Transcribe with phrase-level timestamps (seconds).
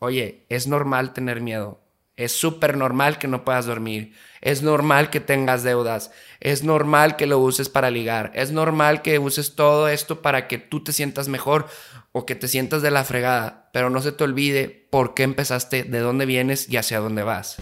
[0.00, 1.80] oye, es normal tener miedo.
[2.16, 4.12] Es súper normal que no puedas dormir.
[4.40, 6.10] Es normal que tengas deudas.
[6.40, 8.30] Es normal que lo uses para ligar.
[8.34, 11.68] Es normal que uses todo esto para que tú te sientas mejor
[12.12, 13.70] o que te sientas de la fregada.
[13.72, 17.56] Pero no se te olvide por qué empezaste, de dónde vienes y hacia dónde vas.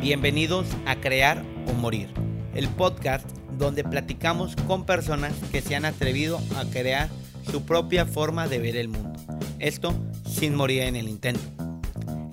[0.00, 2.10] Bienvenidos a Crear o Morir,
[2.54, 7.08] el podcast donde platicamos con personas que se han atrevido a crear
[7.50, 9.18] su propia forma de ver el mundo.
[9.58, 9.94] Esto
[10.28, 11.40] sin morir en el intento.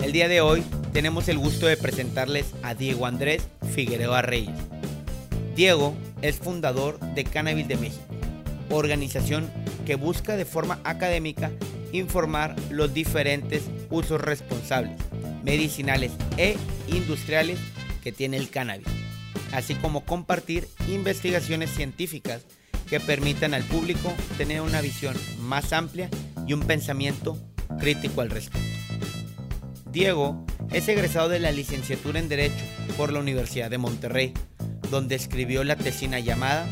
[0.02, 4.54] El día de hoy tenemos el gusto de presentarles a Diego Andrés Figueroa Reyes.
[5.56, 8.04] Diego es fundador de Cannabis de México,
[8.70, 9.48] organización
[9.86, 11.50] que busca de forma académica
[11.92, 14.96] informar los diferentes usos responsables,
[15.44, 16.56] medicinales e
[16.88, 17.58] industriales
[18.02, 18.86] que tiene el cannabis,
[19.52, 22.42] así como compartir investigaciones científicas
[22.88, 26.08] que permitan al público tener una visión más amplia
[26.46, 27.38] y un pensamiento
[27.78, 28.68] crítico al respecto.
[29.90, 32.64] Diego es egresado de la licenciatura en Derecho
[32.96, 34.34] por la Universidad de Monterrey,
[34.90, 36.66] donde escribió la tesina llamada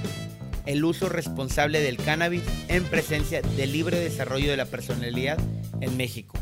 [0.67, 5.39] El uso responsable del cannabis en presencia del libre desarrollo de la personalidad
[5.81, 6.39] en México,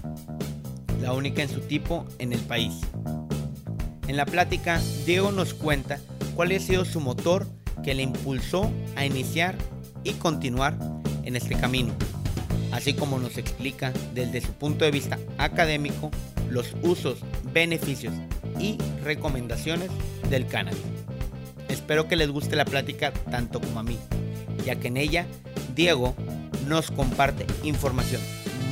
[1.00, 2.74] la única en su tipo en el país.
[4.08, 6.00] En la plática, Diego nos cuenta
[6.34, 7.46] cuál ha sido su motor
[7.82, 9.56] que le impulsó a iniciar
[10.04, 10.76] y continuar
[11.24, 11.94] en este camino,
[12.72, 16.10] así como nos explica desde su punto de vista académico
[16.50, 17.18] los usos,
[17.52, 18.14] beneficios
[18.58, 19.90] y recomendaciones
[20.28, 20.80] del cannabis.
[21.68, 23.98] Espero que les guste la plática tanto como a mí,
[24.64, 25.26] ya que en ella
[25.74, 26.14] Diego
[26.66, 28.20] nos comparte información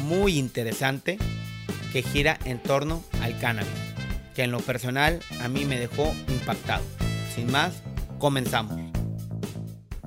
[0.06, 1.19] muy interesante
[1.93, 3.70] que gira en torno al cannabis,
[4.34, 6.97] que en lo personal a mí me dejó impactado.
[7.39, 7.84] Sin más,
[8.19, 8.77] comenzamos.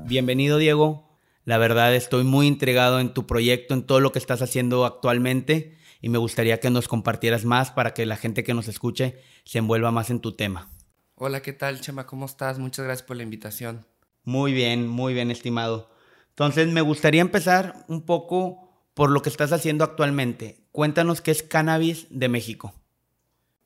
[0.04, 1.18] Bienvenido Diego.
[1.46, 5.78] La verdad estoy muy intrigado en tu proyecto, en todo lo que estás haciendo actualmente
[6.02, 9.60] y me gustaría que nos compartieras más para que la gente que nos escuche se
[9.60, 10.68] envuelva más en tu tema.
[11.16, 12.06] Hola, ¿qué tal, Chema?
[12.06, 12.60] ¿Cómo estás?
[12.60, 13.86] Muchas gracias por la invitación.
[14.26, 15.90] Muy bien, muy bien, estimado.
[16.32, 20.68] Entonces, me gustaría empezar un poco por lo que estás haciendo actualmente.
[20.74, 22.74] Cuéntanos qué es Cannabis de México.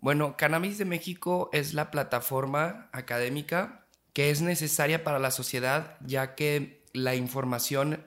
[0.06, 6.36] Bueno, Cannabis de México es la plataforma académica que es necesaria para la sociedad, ya
[6.36, 8.06] que la información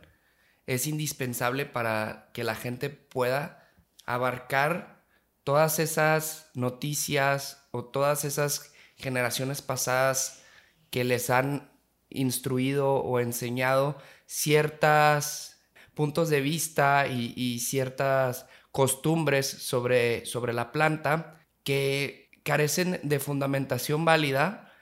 [0.69, 3.69] es indispensable para que la gente pueda
[4.07, 5.03] abarcar
[5.43, 10.45] todas esas noticias o todas esas generaciones pasadas
[10.91, 11.69] que les han
[12.11, 15.57] instruido o enseñado ciertos
[15.95, 21.35] puntos de vista y, y ciertas costumbres sobre, sobre la planta
[21.69, 24.73] que carecen de fundamentación válida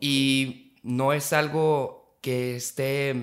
[0.00, 3.14] y no es algo que esté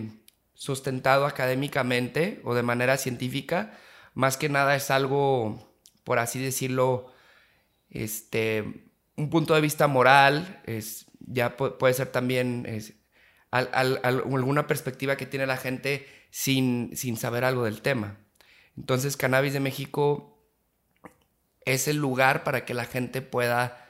[0.53, 3.78] sustentado académicamente o de manera científica,
[4.13, 5.69] más que nada es algo,
[6.06, 7.12] por así decirlo,
[7.90, 8.85] este,
[9.18, 12.66] un punto de vista moral, es, ya puede ser también
[13.52, 18.18] alguna perspectiva que tiene la gente sin, sin saber algo del tema.
[18.78, 20.39] Entonces, Cannabis de México
[21.66, 23.90] es el lugar para que la gente pueda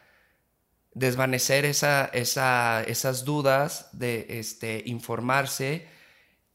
[0.94, 5.88] desvanecer esa, esas dudas, de este, informarse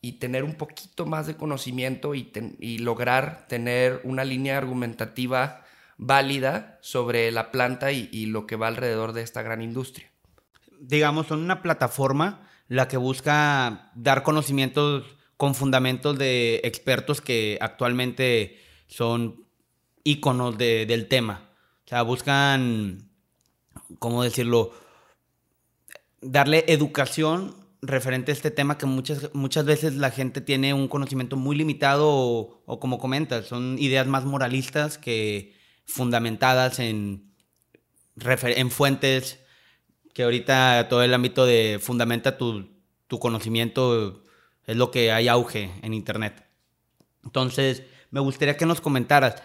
[0.00, 5.64] y tener un poquito más de conocimiento y, lograr tener una línea argumentativa
[5.97, 10.10] válida sobre la planta y, lo que va alrededor de esta gran industria.
[10.78, 18.60] Digamos, son una plataforma la que busca dar conocimientos con fundamentos de expertos que actualmente
[18.86, 19.44] son
[20.04, 21.50] íconos del tema.
[21.84, 23.10] O sea, buscan
[23.98, 24.72] ¿cómo decirlo?
[26.20, 31.37] Darle educación referente a este tema que muchas, muchas veces la gente tiene un conocimiento
[31.37, 35.54] muy limitado o, como comentas, son ideas más moralistas que
[35.84, 37.31] fundamentadas en,
[38.16, 39.41] en fuentes
[40.14, 42.70] que ahorita todo el ámbito de fundamenta tu,
[43.06, 44.22] tu conocimiento
[44.66, 46.47] es lo que hay auge en Internet.
[47.23, 49.43] Entonces, me gustaría que nos comentaras,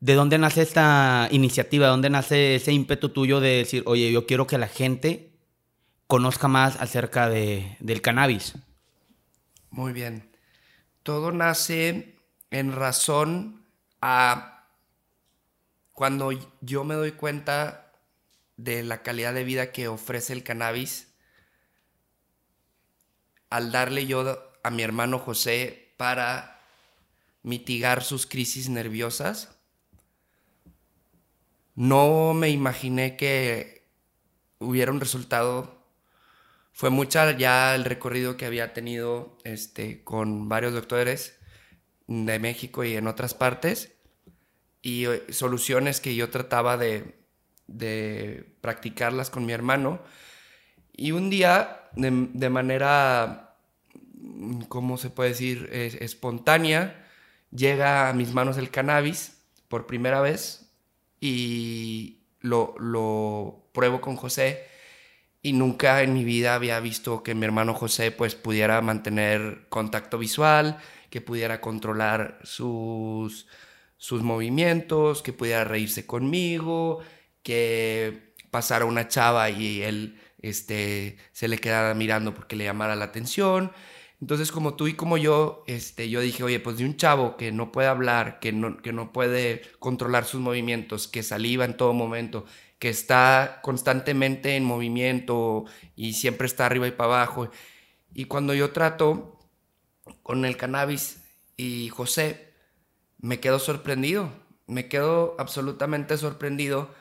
[0.00, 1.86] ¿De dónde nace esta iniciativa?
[1.86, 5.32] ¿De dónde nace ese ímpetu tuyo de decir, oye, yo quiero que la gente
[6.06, 8.54] conozca más acerca de, del cannabis?
[9.70, 10.30] Muy bien.
[11.02, 12.16] Todo nace
[12.50, 13.66] en razón
[14.00, 14.66] a
[15.92, 16.30] cuando
[16.60, 17.92] yo me doy cuenta
[18.56, 21.08] de la calidad de vida que ofrece el cannabis
[23.50, 26.60] al darle yo a mi hermano José para
[27.42, 29.57] mitigar sus crisis nerviosas
[31.78, 33.86] no me imaginé que
[34.58, 35.78] hubiera un resultado
[36.72, 41.38] fue mucha ya el recorrido que había tenido este, con varios doctores
[42.08, 43.92] de México y en otras partes
[44.82, 47.14] y eh, soluciones que yo trataba de,
[47.68, 50.00] de practicarlas con mi hermano.
[50.92, 53.54] Y un día, de, manera,
[54.68, 57.06] ¿cómo se puede decir?, espontánea,
[57.52, 59.38] llega a mis manos el cannabis
[59.68, 60.67] por primera vez
[61.20, 64.66] y lo, lo pruebo con José
[65.42, 70.18] y nunca en mi vida había visto que mi hermano José pues pudiera mantener contacto
[70.18, 70.78] visual,
[71.10, 73.46] que pudiera controlar sus,
[73.96, 77.00] sus movimientos, que pudiera reírse conmigo,
[77.42, 83.06] que pasara una chava y él este, se le quedara mirando porque le llamara la
[83.06, 83.72] atención.
[84.20, 87.52] Entonces, como tú y como yo, este, yo dije, oye, pues de un chavo que
[87.52, 91.92] no puede hablar, que no, que no puede controlar sus movimientos, que saliva en todo
[91.92, 92.44] momento,
[92.78, 97.50] que está constantemente en movimiento y siempre está arriba y para abajo.
[98.14, 99.38] Y cuando yo trato
[100.22, 101.22] con el cannabis
[101.56, 102.52] y José,
[103.18, 104.32] me quedo sorprendido,
[104.66, 106.94] me quedo absolutamente sorprendido.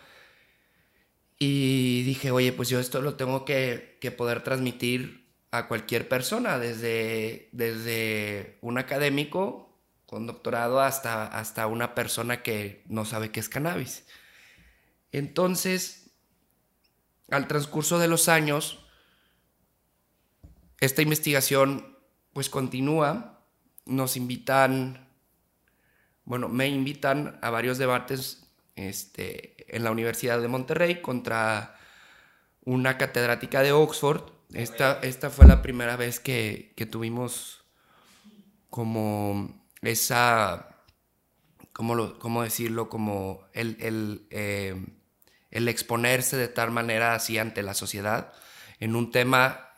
[1.39, 7.49] Y dije, oye, pues yo esto lo tengo que, poder transmitir a cualquier persona, desde,
[7.51, 9.67] desde un académico
[10.05, 14.05] con doctorado hasta, hasta una persona que no sabe qué es cannabis.
[15.11, 16.11] Entonces,
[17.29, 18.85] al transcurso de los años,
[20.79, 21.97] esta investigación
[22.33, 23.43] pues continúa,
[23.85, 25.09] nos invitan,
[26.23, 31.79] bueno, me invitan a varios debates este, en la Universidad de Monterrey contra
[32.63, 34.36] una catedrática de Oxford.
[34.53, 37.65] Esta, esta fue la primera vez que, que tuvimos
[38.69, 40.83] como esa,
[41.73, 42.89] ¿cómo, lo, cómo decirlo?
[42.89, 44.75] Como el, eh,
[45.51, 48.33] el exponerse de tal manera así ante la sociedad
[48.79, 49.71] en un tema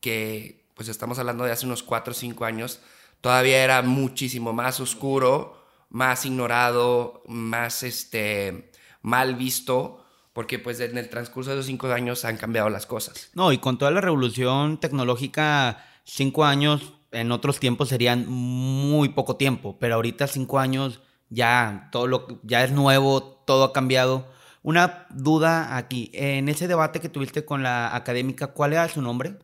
[0.00, 2.80] que, pues estamos hablando de hace unos 4 o 5 años,
[3.20, 8.70] todavía era muchísimo más oscuro, más ignorado, más este,
[9.02, 13.30] mal visto, porque pues en el transcurso de esos 5 años han cambiado las cosas.
[13.34, 19.36] No, y con toda la revolución tecnológica, 5 años en otros tiempos serían muy poco
[19.36, 24.28] tiempo, pero ahorita 5 años ya todo lo ya es nuevo, todo ha cambiado
[24.62, 26.10] una duda aquí.
[26.12, 29.36] En ese debate que tuviste con la académica, ¿cuál era su nombre?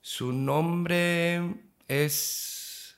[0.00, 1.54] Su nombre
[1.88, 2.96] es...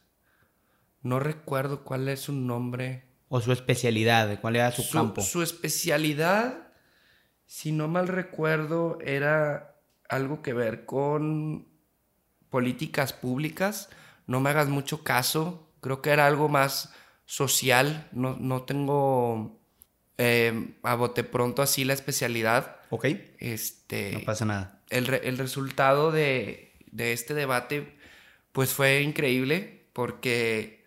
[1.02, 3.04] No recuerdo cuál es su nombre.
[3.28, 5.22] O su especialidad, cuál era su, campo.
[5.22, 6.69] Su especialidad,
[7.50, 9.74] si no mal recuerdo, era
[10.08, 11.66] algo que ver con
[12.48, 13.90] políticas públicas.
[14.28, 15.68] No me hagas mucho caso.
[15.80, 16.94] Creo que era algo más
[17.26, 18.08] social.
[18.12, 19.60] No, no tengo
[20.16, 22.76] eh, a bote pronto así la especialidad.
[22.88, 23.06] Ok.
[23.40, 24.80] Este, no pasa nada.
[24.88, 27.96] El, resultado de, este debate
[28.52, 30.84] pues fue increíble porque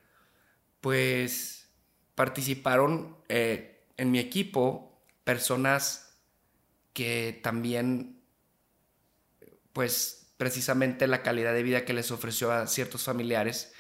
[0.80, 1.68] pues
[2.16, 6.03] participaron eh, en mi equipo personas
[6.94, 8.22] que también
[9.74, 13.74] pues precisamente la calidad de vida que les ofreció a ciertos familiares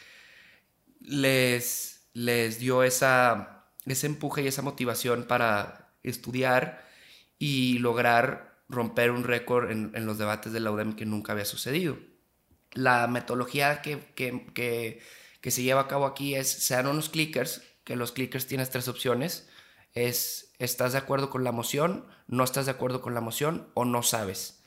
[1.00, 3.54] les, les dio esa
[3.86, 6.86] ese empuje y esa motivación para estudiar
[7.39, 11.98] y lograr romper un récord en, los debates de la UDEM que nunca había sucedido.
[12.71, 15.01] La metodología que,
[15.44, 18.87] se lleva a cabo aquí es, se dan unos clickers, que los clickers tienes tres
[18.87, 19.49] opciones,
[19.94, 22.06] es, ¿estás de acuerdo con la moción?
[22.28, 23.69] ¿No estás de acuerdo con la moción?
[23.73, 24.64] ¿O no sabes?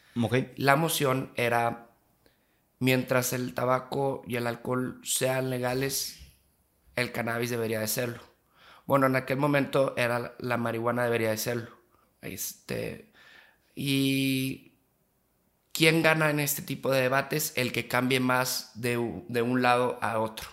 [0.57, 1.91] La moción era,
[2.79, 6.19] mientras el tabaco y el alcohol sean legales,
[6.97, 8.23] el cannabis debería de serlo.
[8.87, 11.77] Bueno, en aquel momento era la marihuana debería de serlo.
[12.23, 13.13] Este,
[13.75, 14.73] y
[15.73, 17.53] ¿quién gana en este tipo de debates?
[17.57, 20.49] El que cambie más de, un lado a otro.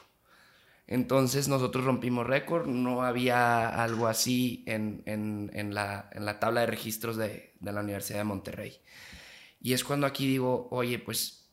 [0.87, 5.03] Entonces nosotros rompimos récord, no había algo así en,
[5.73, 8.79] la, tabla de registros de, la Universidad de Monterrey.
[9.61, 11.49] Y es cuando aquí digo, oye, pues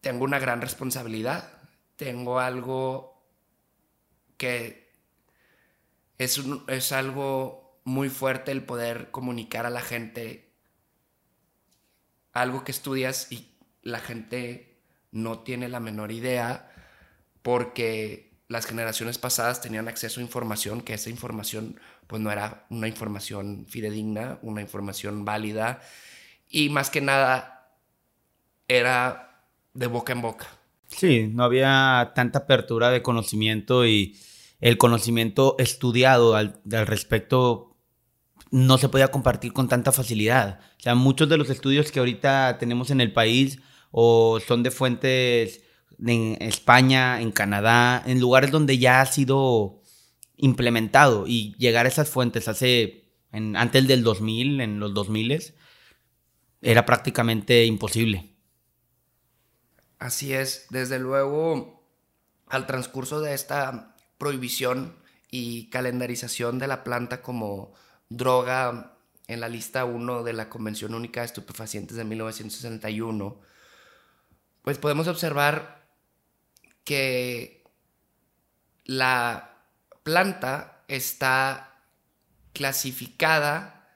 [0.00, 1.62] tengo una gran responsabilidad,
[1.96, 3.24] tengo algo
[4.36, 4.92] que
[6.18, 10.52] es, es algo muy fuerte el poder comunicar a la gente
[12.32, 16.70] algo que estudias y la gente no tiene la menor idea
[17.42, 22.88] porque las generaciones pasadas tenían acceso a información que esa información pues no era una
[22.88, 25.80] información fidedigna, una información válida
[26.48, 27.70] y más que nada
[28.68, 30.46] era de boca en boca.
[30.86, 34.16] Sí, no había tanta apertura de conocimiento y
[34.60, 37.76] el conocimiento estudiado al, respecto
[38.50, 40.60] no se podía compartir con tanta facilidad.
[40.78, 43.58] O sea, muchos de los estudios que ahorita tenemos en el país
[43.90, 45.63] o son de fuentes
[46.04, 49.80] en España, en Canadá, en lugares donde ya ha sido
[50.36, 55.54] implementado y llegar a esas fuentes hace, antes del 2000, en los 2000,
[56.62, 58.30] era prácticamente imposible.
[59.98, 61.86] Así es, desde luego,
[62.48, 64.96] al transcurso de esta prohibición
[65.30, 67.74] y calendarización de la planta como
[68.08, 73.40] droga en la lista 1 de la Convención Única de Estupefacientes de 1961,
[74.62, 75.73] pues podemos observar
[76.84, 77.64] que
[78.84, 79.62] la
[80.02, 81.82] planta está
[82.52, 83.90] clasificada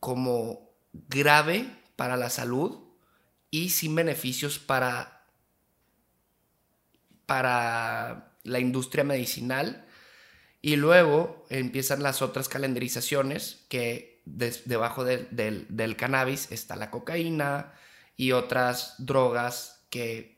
[0.00, 2.78] como grave para la salud
[3.50, 5.26] y sin beneficios para,
[7.26, 9.86] para la industria medicinal.
[10.60, 17.72] Y luego empiezan las otras calendarizaciones que debajo del cannabis está la cocaína
[18.16, 20.31] y otras drogas que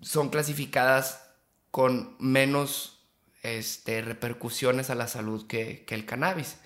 [0.00, 1.30] son clasificadas
[1.70, 3.06] con menos
[3.42, 6.56] este, repercusiones a la salud que, que el cannabis.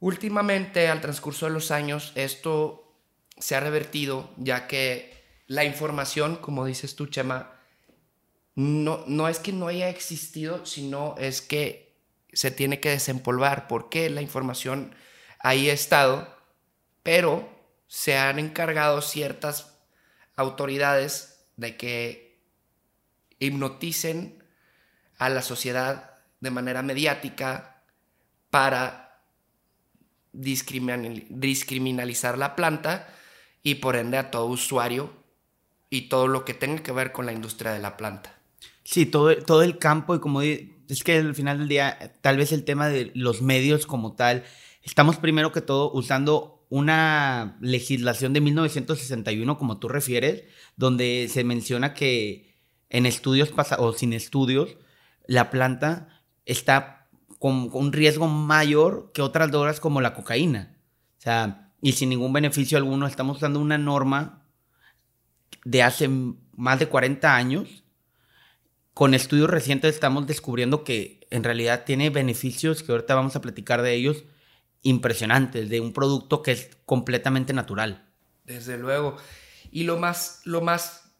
[0.00, 2.96] Últimamente, al transcurso de los años, esto
[3.38, 7.52] se ha revertido, ya que la información, como dices tú, Chema,
[8.54, 11.96] no, no es que no haya existido, sino es que
[12.32, 14.94] se tiene que desempolvar, porque la información
[15.38, 16.34] ahí ha estado,
[17.02, 17.48] pero
[17.86, 19.78] se han encargado ciertas
[20.36, 22.40] autoridades de que
[23.38, 24.42] hipnoticen
[25.18, 27.82] a la sociedad de manera mediática
[28.50, 29.20] para
[30.32, 33.08] discriminalizar la planta
[33.62, 35.12] y por ende a todo usuario
[35.90, 38.34] y todo lo que tenga que ver con la industria de la planta.
[38.84, 42.52] Sí, todo, todo el campo y como es que al final del día tal vez
[42.52, 44.44] el tema de los medios como tal,
[44.82, 51.92] estamos primero que todo usando una legislación de 1961 como tú refieres, donde se menciona
[51.92, 52.56] que
[52.88, 54.78] en estudios o sin estudios
[55.26, 60.78] la planta está con, un riesgo mayor que otras drogas como la cocaína.
[61.18, 64.46] O sea, y sin ningún beneficio alguno, estamos usando una norma
[65.66, 66.08] de hace
[66.56, 67.84] más de 40 años.
[68.94, 73.82] Con estudios recientes estamos descubriendo que en realidad tiene beneficios, que ahorita vamos a platicar
[73.82, 74.24] de ellos,
[74.82, 78.08] impresionantes, de un producto que es completamente natural.
[78.44, 79.16] Desde luego.
[79.70, 81.12] Y lo más, lo más,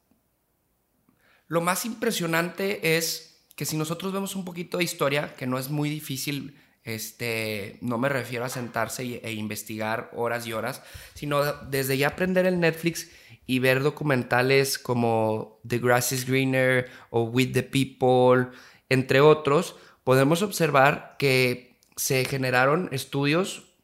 [1.48, 5.70] lo más impresionante es que si nosotros vemos un poquito de historia, que no es
[5.70, 10.82] muy difícil, este, no me refiero a sentarse e investigar horas y horas,
[11.14, 13.08] sino desde ya aprender el Netflix
[13.46, 18.56] y ver documentales como The Grass is Greener o With the People,
[18.88, 23.74] entre otros, podemos observar que se generaron estudios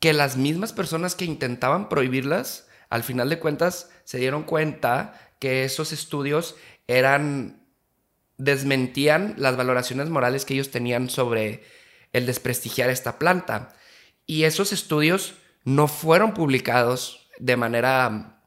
[0.00, 5.64] que las mismas personas que intentaban prohibirlas, al final de cuentas, se dieron cuenta que
[5.64, 7.66] esos estudios eran
[8.38, 11.64] desmentían las valoraciones morales que ellos tenían sobre
[12.12, 13.74] el desprestigiar esta planta.
[14.26, 15.34] Y esos estudios
[15.64, 18.42] no fueron publicados de manera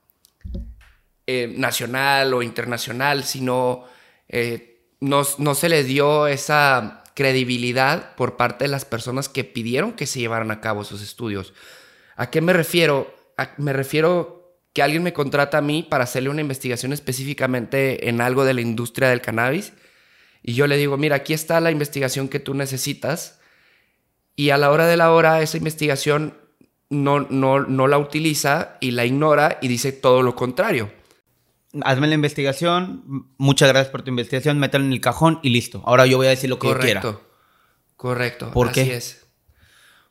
[1.28, 3.86] eh, nacional o internacional, sino
[4.28, 10.06] eh, no, se le dio esa credibilidad por parte de las personas que pidieron que
[10.06, 11.54] se llevaran a cabo esos estudios.
[12.16, 13.16] ¿A qué me refiero?
[13.58, 18.44] me refiero que alguien me contrata a mí para hacerle una investigación específicamente en algo
[18.44, 19.72] de la industria del cannabis
[20.42, 23.40] y yo le digo, mira, aquí está la investigación que tú necesitas.
[24.36, 26.38] Y a la hora de la hora, esa investigación
[26.90, 30.92] no, no, no la utiliza y la ignora y dice todo lo contrario.
[31.84, 35.84] Hazme la investigación, muchas gracias por tu investigación, métela en el cajón y listo.
[35.86, 37.30] Ahora yo voy a decir lo que correcto, yo quiera.
[37.96, 38.52] Correcto.
[38.52, 38.96] ¿Por así qué?
[38.96, 39.28] es.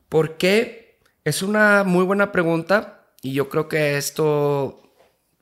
[0.08, 1.00] ¿Por qué?
[1.24, 4.92] Es una muy buena pregunta y yo creo que esto,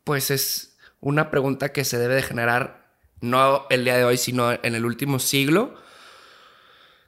[0.05, 2.87] pues es una pregunta que se debe de generar
[3.21, 5.75] no el día de hoy, sino en el último siglo,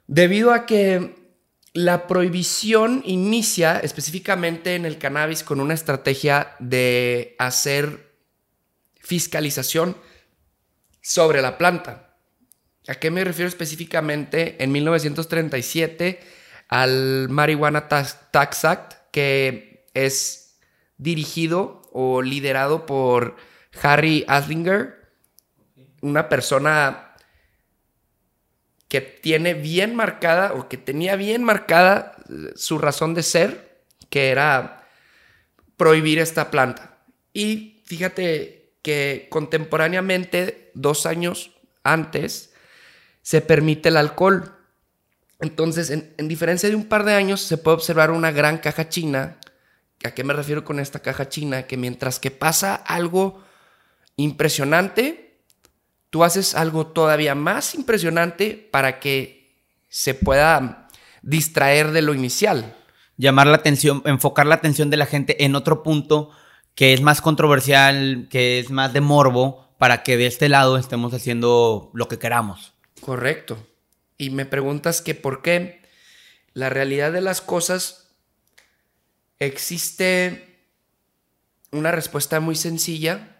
[0.07, 1.15] debido a que
[1.73, 8.08] la prohibición inicia específicamente en el cannabis con una estrategia de hacer
[9.09, 9.97] fiscalización
[11.01, 12.15] sobre la planta.
[12.87, 14.63] ¿A qué me refiero específicamente?
[14.63, 16.19] En 1937
[16.67, 20.59] al Marijuana Tax Act, que es
[20.97, 23.35] dirigido o liderado por
[23.81, 25.11] Harry Aslinger,
[26.01, 27.15] una persona
[28.89, 34.29] que tiene bien marcada o que tenía bien marcada eh, su razón de ser, que
[34.29, 34.87] era
[35.77, 36.99] prohibir esta planta.
[37.33, 41.51] Y fíjate que contemporáneamente, dos años
[41.83, 42.53] antes,
[43.21, 44.55] se permite el alcohol.
[45.39, 49.39] Entonces, en, diferencia de un par de años, se puede observar una gran caja china
[50.03, 51.63] ¿A qué me refiero con esta caja china?
[51.63, 53.43] Que mientras que pasa algo
[54.15, 55.43] impresionante,
[56.09, 59.57] tú haces algo todavía más impresionante para que
[59.89, 60.87] se pueda
[61.21, 62.77] distraer de lo inicial.
[63.17, 66.31] Llamar la atención, enfocar la atención de la gente en otro punto
[66.75, 71.13] que es más controversial, que es más de morbo, para que de este lado estemos
[71.13, 72.73] haciendo lo que queramos.
[73.01, 73.65] Correcto.
[74.17, 75.81] Y me preguntas que por qué
[76.53, 78.09] la realidad de las cosas
[79.39, 80.59] existe
[81.71, 83.37] una respuesta muy sencilla,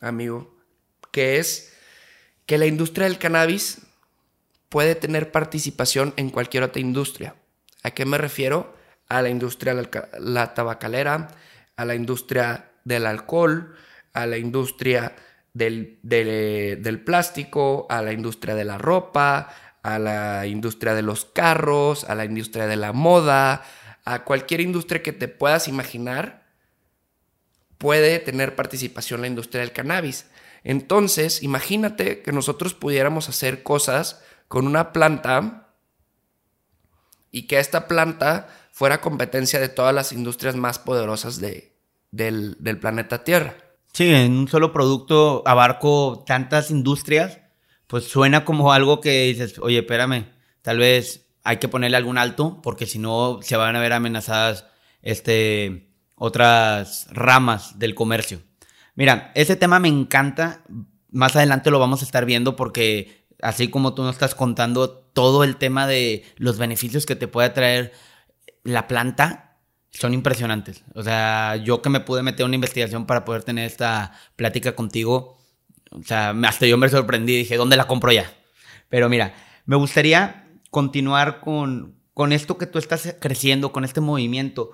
[0.00, 0.56] amigo,
[1.10, 1.74] que es
[2.46, 3.82] que la industria del cannabis
[4.68, 7.36] puede tener participación en cualquier otra industria.
[7.82, 8.74] ¿A qué me refiero?
[9.08, 9.88] A la industria de
[10.18, 11.28] la tabacalera,
[11.78, 13.74] a la industria del alcohol,
[14.12, 15.14] a la industria
[15.54, 16.00] del,
[17.04, 22.24] plástico, a la industria de la ropa, a la industria de los carros, a la
[22.24, 23.62] industria de la moda,
[24.04, 26.48] a cualquier industria que te puedas imaginar,
[27.78, 30.26] puede tener participación la industria del cannabis.
[30.64, 35.68] Entonces, imagínate que nosotros pudiéramos hacer cosas con una planta
[37.30, 41.67] y que esta planta fuera competencia de todas las industrias más poderosas de,
[42.10, 43.56] del, del planeta Tierra.
[43.92, 47.40] Sí, en un solo producto abarco tantas industrias,
[47.86, 50.26] pues suena como algo que dices, oye, espérame,
[50.62, 54.66] tal vez hay que ponerle algún alto, porque si no se van a ver amenazadas
[55.02, 58.40] este, otras ramas del comercio.
[58.94, 60.62] Mira, ese tema me encanta.
[61.10, 65.44] Más adelante lo vamos a estar viendo porque así como tú nos estás contando todo
[65.44, 67.92] el tema de los beneficios que te puede traer
[68.64, 69.47] la planta,
[69.90, 70.84] son impresionantes.
[70.94, 75.38] O sea, yo que me pude meter una investigación para poder tener esta plática contigo,
[75.90, 78.30] o sea, hasta yo me sorprendí dije, ¿dónde la compro ya?
[78.88, 84.72] Pero mira, me gustaría continuar con, con esto que tú estás creciendo, con este movimiento,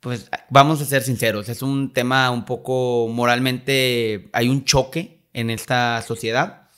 [0.00, 5.50] pues vamos a ser sinceros, es un tema un poco moralmente, hay un choque en
[5.50, 6.68] esta sociedad.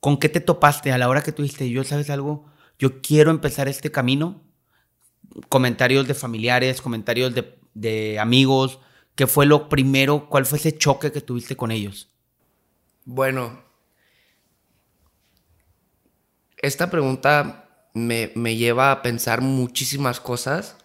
[0.00, 2.46] ¿Con qué te topaste a la hora que tú dijiste, yo sabes algo,
[2.78, 4.42] yo quiero empezar este camino?
[5.48, 8.80] Comentarios de familiares, comentarios de, de amigos,
[9.14, 10.28] ¿qué fue lo primero?
[10.28, 12.10] ¿Cuál fue ese choque que tuviste con ellos?
[13.04, 13.62] Bueno,
[16.58, 20.76] esta pregunta me, lleva a pensar muchísimas cosas,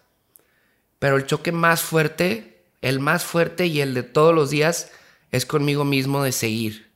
[0.98, 4.90] pero el choque más fuerte, el más fuerte y el de todos los días
[5.30, 6.92] es conmigo mismo de seguir.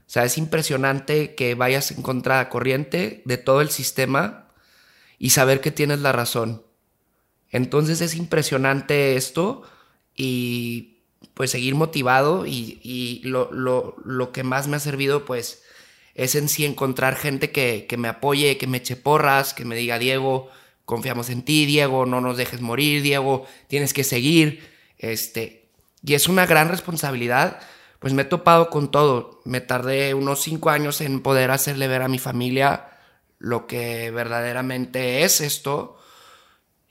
[0.00, 4.48] O sea, es impresionante que vayas en contra corriente de todo el sistema
[5.18, 6.62] y saber que tienes la razón.
[7.50, 9.62] Entonces es impresionante esto
[10.14, 10.98] y
[11.34, 15.62] pues seguir motivado y, lo, lo, que más me ha servido pues
[16.14, 19.98] es en sí encontrar gente que, me apoye, que me eche porras, que me diga,
[19.98, 20.50] Diego,
[20.84, 24.68] confiamos en ti, Diego, no nos dejes morir, Diego, tienes que seguir.
[24.98, 25.68] Este,
[26.04, 27.60] y es una gran responsabilidad,
[28.00, 29.40] pues me he topado con todo.
[29.44, 32.88] Me tardé unos cinco años en poder hacerle ver a mi familia
[33.38, 35.97] lo que verdaderamente es esto,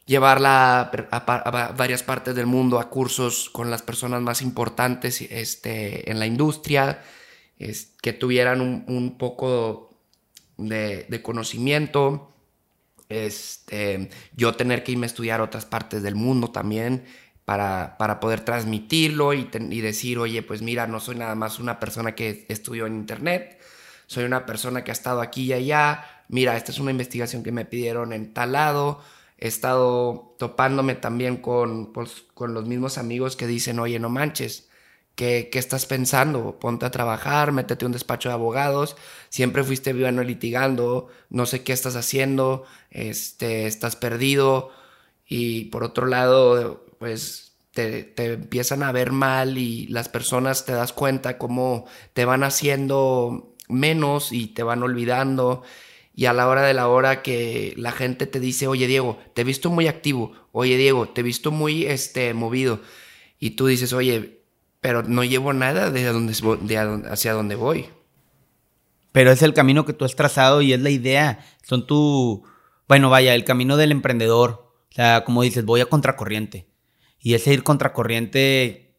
[0.08, 6.18] llevarla a, varias partes del mundo, a cursos con las personas más importantes este, en
[6.18, 7.04] la industria,
[7.58, 10.00] que tuvieran un, poco
[10.58, 12.34] de, conocimiento,
[13.10, 17.06] este, yo tener que irme a estudiar otras partes del mundo también
[17.44, 21.80] para, para poder transmitirlo y, y, decir, oye, pues mira, no soy nada más una
[21.80, 23.60] persona que estudió en internet,
[24.06, 27.52] soy una persona que ha estado aquí y allá, mira, esta es una investigación que
[27.52, 29.02] me pidieron en tal lado,
[29.38, 34.68] he estado topándome también con, pues, con los mismos amigos que dicen, oye, no manches,
[35.18, 36.60] ¿Qué, estás pensando?
[36.60, 38.96] Ponte a trabajar, métete un despacho de abogados,
[39.30, 44.70] siempre fuiste bueno litigando, no sé qué estás haciendo, este, estás perdido
[45.26, 50.74] y por otro lado, pues te, te, empiezan a ver mal y las personas te
[50.74, 55.64] das cuenta cómo te van haciendo menos y te van olvidando
[56.18, 59.42] y a la hora de la hora que la gente te dice, oye Diego, te
[59.42, 62.82] he visto muy activo, oye Diego, te he visto muy este, movido
[63.38, 64.42] y tú dices, oye,
[64.82, 66.78] pero no llevo nada de, donde, de
[67.08, 67.86] hacia donde voy.
[69.12, 71.46] Pero es el camino que tú has trazado y es la idea.
[71.62, 72.44] Son tu,
[72.88, 74.74] bueno, vaya, el camino del emprendedor.
[74.90, 76.68] O sea, como dices, voy a contracorriente.
[77.20, 78.96] Y ese ir contracorriente,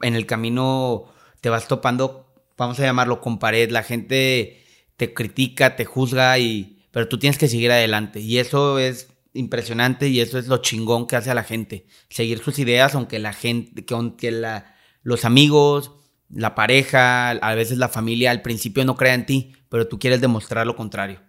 [0.00, 1.06] en el camino
[1.40, 3.68] te vas topando, vamos a llamarlo con pared.
[3.72, 4.59] La gente
[5.00, 8.20] te critica, te juzga, y, pero tú tienes que seguir adelante.
[8.20, 11.86] Y eso es impresionante y eso es lo chingón que hace a la gente.
[12.10, 15.92] Seguir sus ideas, aunque la gente, que aunque la, los amigos,
[16.28, 20.20] la pareja, a veces la familia al principio no crea en ti, pero tú quieres
[20.20, 21.22] demostrar lo contrario.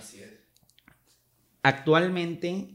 [0.00, 0.32] Así es.
[1.62, 2.70] Actualmente,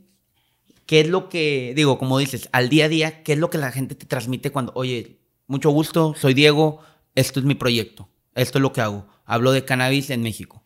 [0.85, 3.57] ¿Qué es lo que, digo, como dices, al día a día, qué es lo que
[3.57, 6.81] la gente te transmite cuando, oye, mucho gusto, soy Diego,
[7.15, 10.63] esto es mi proyecto, esto es lo que hago, hablo de cannabis en México?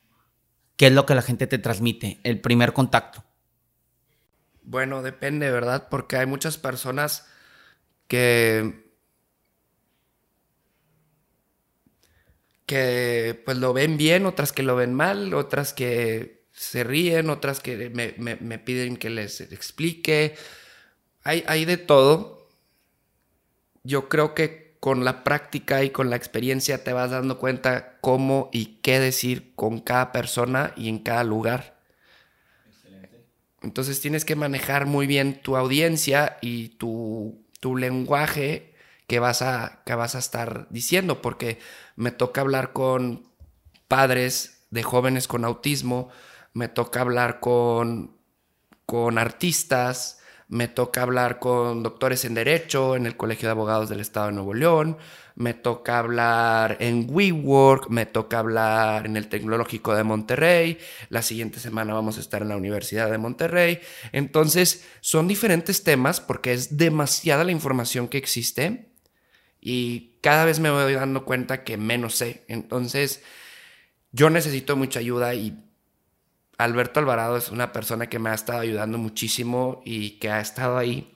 [0.75, 2.19] ¿Qué es lo que la gente te transmite?
[2.23, 3.23] El primer contacto.
[4.62, 5.88] Bueno, depende, ¿verdad?
[5.89, 7.25] Porque hay muchas personas
[8.08, 8.86] que
[12.67, 17.62] que pues lo ven bien, otras que lo ven mal, otras que se ríen, otras
[17.62, 20.36] que me, piden que les explique.
[21.23, 22.49] Hay, hay de todo.
[23.84, 28.50] Yo creo que con la práctica y con la experiencia te vas dando cuenta cómo
[28.54, 31.78] y qué decir con cada persona y en cada lugar.
[33.62, 38.76] Entonces tienes que manejar muy bien tu audiencia y tu, tu lenguaje
[39.08, 41.60] que vas, a, que vas a estar diciendo, porque
[41.97, 43.30] me toca hablar con
[43.89, 46.08] padres de jóvenes con autismo,
[46.54, 48.15] me toca hablar con,
[48.86, 50.16] con artistas,
[50.50, 54.34] me toca hablar con doctores en Derecho en el Colegio de Abogados del Estado de
[54.34, 54.98] Nuevo León,
[55.36, 60.80] me toca hablar en WeWork, me toca hablar en el Tecnológico de Monterrey,
[61.10, 63.80] la siguiente semana vamos a estar en la Universidad de Monterrey.
[64.14, 68.90] Entonces, son diferentes temas porque es demasiada la información que existe
[69.62, 72.44] y cada vez me voy dando cuenta que menos sé.
[72.48, 73.22] Entonces,
[74.12, 75.66] yo necesito mucha ayuda y
[76.58, 80.78] Alberto Alvarado es una persona que me ha estado ayudando muchísimo y que ha estado
[80.78, 81.15] ahí,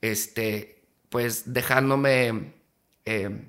[0.00, 2.54] este, pues dejándome,
[3.04, 3.48] eh,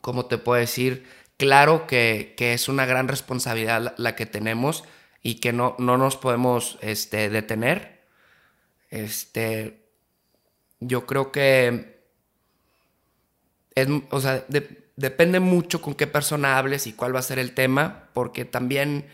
[0.00, 1.06] ¿cómo te puedo decir?
[1.38, 4.84] Claro que, es una gran responsabilidad la, que tenemos
[5.22, 8.02] y que no, no nos podemos este, detener.
[8.90, 9.86] Este,
[10.80, 12.04] yo creo que
[13.74, 14.44] es, o sea,
[14.96, 19.06] depende mucho con qué persona hables y cuál va a ser el tema, porque también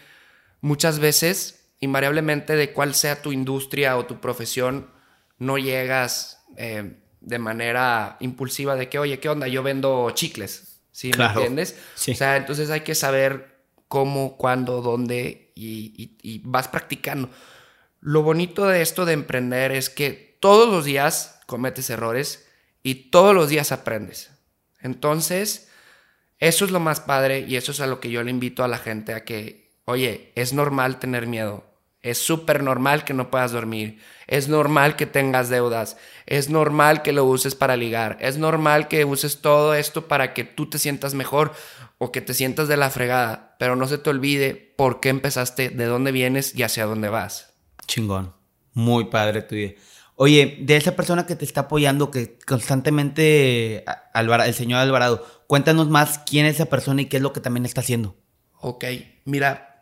[0.66, 4.90] muchas veces, invariablemente de cuál sea tu industria o tu profesión,
[5.38, 9.46] no llegas eh, de manera impulsiva de que, oye, ¿qué onda?
[9.48, 11.12] Yo vendo chicles, ¿sí?
[11.16, 11.79] ¿Me entiendes?
[11.94, 17.31] O sea, entonces hay que saber cómo, cuándo, dónde y, y vas practicando.
[18.00, 22.48] Lo bonito de esto de emprender es que todos los días cometes errores
[22.83, 24.31] y todos los días aprendes.
[24.81, 25.68] Entonces,
[26.38, 28.68] eso es lo más padre y eso es a lo que yo le invito a
[28.68, 31.64] la gente a que Oye, es normal tener miedo.
[32.03, 34.01] Es súper normal que no puedas dormir.
[34.27, 35.96] Es normal que tengas deudas.
[36.27, 38.16] Es normal que lo uses para ligar.
[38.20, 41.53] Es normal que uses todo esto para que tú te sientas mejor
[41.99, 43.55] o que te sientas de la fregada.
[43.61, 47.55] Pero no se te olvide por qué empezaste, de dónde vienes y hacia dónde vas.
[47.87, 48.35] Chingón.
[48.72, 49.75] Muy padre tu idea.
[50.16, 56.18] Oye, de esa persona que te está apoyando, que constantemente, el señor Alvarado, cuéntanos más
[56.18, 58.16] quién es esa persona y qué es lo que también está haciendo.
[58.61, 58.85] Ok,
[59.25, 59.75] mira,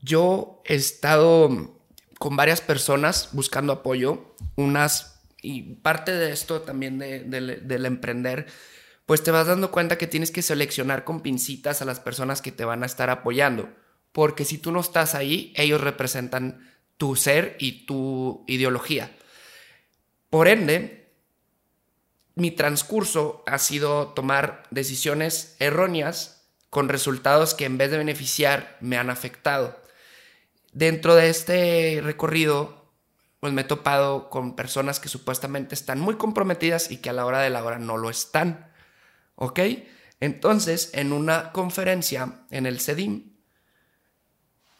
[0.00, 1.78] yo he estado
[2.18, 8.46] con varias personas buscando apoyo, unas, y parte de esto también del emprender,
[9.06, 12.52] pues te vas dando cuenta que tienes que seleccionar con pincitas a las personas que
[12.52, 13.70] te van a estar apoyando,
[14.12, 19.10] porque si tú no estás ahí, ellos representan tu ser y tu ideología.
[20.28, 21.10] Por ende,
[22.34, 28.98] mi transcurso ha sido tomar decisiones erróneas con resultados que en vez de beneficiar me
[28.98, 29.80] han afectado.
[30.72, 32.92] Dentro de este recorrido,
[33.40, 37.26] pues me he topado con personas que supuestamente están muy comprometidas y que a la
[37.26, 38.72] hora de la hora no lo están.
[39.34, 39.60] ¿Ok?
[40.20, 43.38] Entonces, en una conferencia en el CEDIM,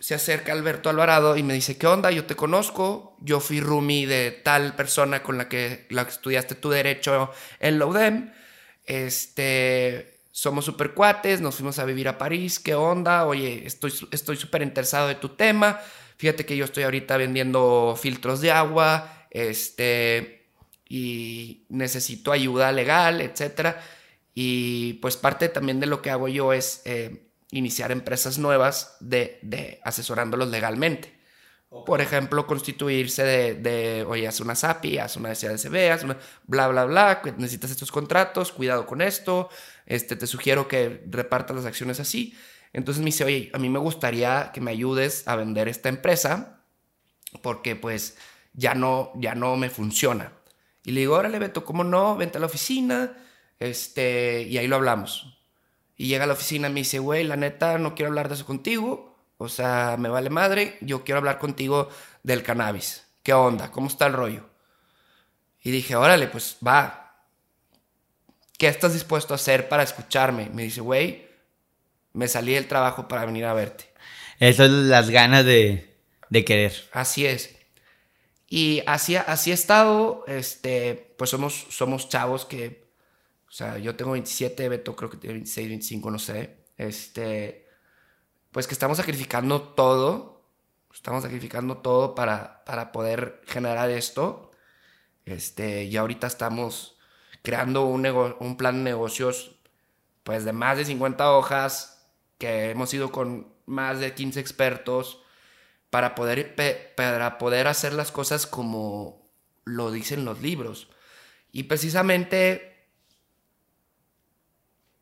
[0.01, 2.11] se acerca Alberto Alvarado y me dice, ¿qué onda?
[2.11, 6.71] Yo te conozco, yo fui roomie de tal persona con la que, la estudiaste tu
[6.71, 8.33] derecho en la UDEM,
[8.85, 13.27] este, somos super cuates, nos fuimos a vivir a París, ¿qué onda?
[13.27, 15.81] Oye, estoy súper interesado de tu tema.
[16.17, 20.47] Fíjate que yo estoy ahorita vendiendo filtros de agua, este,
[20.89, 23.83] y necesito ayuda legal, etcétera.
[24.33, 29.41] Y pues parte también de lo que hago yo es eh, iniciar empresas nuevas de,
[29.43, 31.19] de asesorándolos legalmente.
[31.69, 36.69] Por ejemplo, constituirse de, de, oye, haz una SAPI, haz una SADCB, haz una bla,
[36.69, 39.51] bla, bla, necesitas estos contratos, cuidado con esto,
[39.89, 42.39] este, te sugiero que repartas las acciones así.
[42.73, 46.63] Entonces me dice, oye, a mí me gustaría que me ayudes a vender esta empresa
[47.43, 48.17] porque pues
[48.53, 50.33] ya no, ya no me funciona.
[50.85, 52.17] Y le digo, órale, Beto, ¿cómo no?
[52.17, 53.17] Vente a la oficina,
[53.59, 55.41] este, y ahí lo hablamos.
[55.97, 58.37] Y llega a la oficina y me dice, güey, la neta, no quiero hablar de
[58.37, 61.89] eso contigo o sea, me vale madre, yo quiero hablar contigo
[62.25, 63.07] del cannabis.
[63.23, 63.71] ¿Qué onda?
[63.71, 64.51] ¿Cómo está el rollo?
[65.63, 67.08] Y dije, órale, pues va.
[68.59, 70.51] ¿Qué estás dispuesto a hacer para escucharme?
[70.53, 71.29] Me dice, güey,
[72.13, 73.85] me salí del trabajo para venir a verte.
[74.41, 75.95] Esas son las ganas de,
[76.29, 76.75] de querer.
[76.93, 77.57] Así es.
[78.49, 82.91] Y así, así he estado, este, pues somos, somos chavos que,
[83.47, 87.69] o sea, yo tengo 27, Beto creo que tiene 26, 25, no sé, este,
[88.51, 90.47] pues que estamos sacrificando todo,
[90.95, 94.51] estamos sacrificando todo para, para poder generar esto,
[95.27, 96.98] este, y ahorita estamos
[97.43, 99.57] creando un, un plan de negocios,
[100.25, 102.07] pues de más de 50 hojas,
[102.39, 105.23] que hemos ido con más de 15 expertos,
[105.91, 106.55] para poder,
[106.97, 109.29] para poder hacer las cosas como
[109.65, 110.89] lo dicen los libros.
[111.53, 112.87] Y precisamente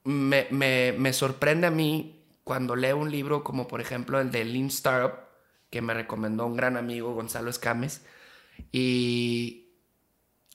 [0.04, 4.66] me, me, sorprende a mí cuando leo un libro como por ejemplo el de Lean
[4.66, 5.26] Startup,
[5.70, 8.04] que me recomendó un gran amigo, Gonzalo Escames,
[8.70, 9.65] y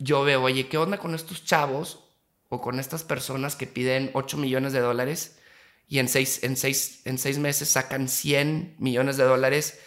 [0.04, 2.04] yo veo, oye, ¿qué onda con estos chavos
[2.50, 5.40] o con estas personas que piden 8 millones de dólares
[5.88, 9.80] y en seis, en seis, en seis meses sacan 100 millones de dólares?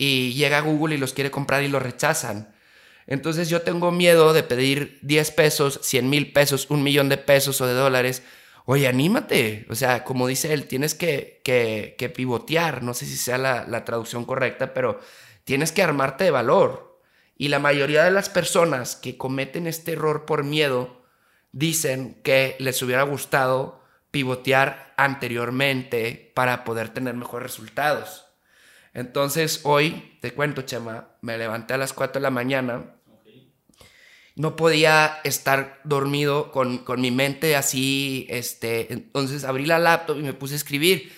[0.00, 2.54] y llega Google y los quiere comprar y los rechazan.
[3.06, 7.60] Entonces yo tengo miedo de pedir 10 pesos, 100 mil pesos, un millón de pesos
[7.60, 8.22] o de dólares.
[8.64, 9.66] Oye, anímate.
[9.68, 12.82] O sea, como dice él, tienes que, que, pivotear.
[12.82, 15.00] No sé si sea la, la traducción correcta, pero
[15.44, 16.89] tienes que armarte de valor.
[17.40, 21.00] Y la mayoría de las personas que cometen este error por miedo
[21.52, 28.26] dicen que les hubiera gustado pivotear anteriormente para poder tener mejores resultados.
[28.92, 32.96] Entonces hoy, te cuento, Chema, me levanté a las 4 de la mañana.
[34.36, 40.34] No podía estar dormido con, mi mente así, este, entonces abrí la laptop y me
[40.34, 41.10] puse a escribir.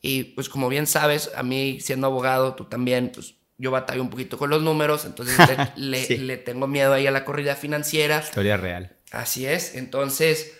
[0.00, 4.10] Y pues como bien sabes, a mí siendo abogado, tú también, pues yo batallo un
[4.10, 5.36] poquito con los números, entonces
[5.76, 8.20] le, tengo miedo ahí a la corrida financiera.
[8.20, 8.96] Historia real.
[9.10, 10.56] Así es, entonces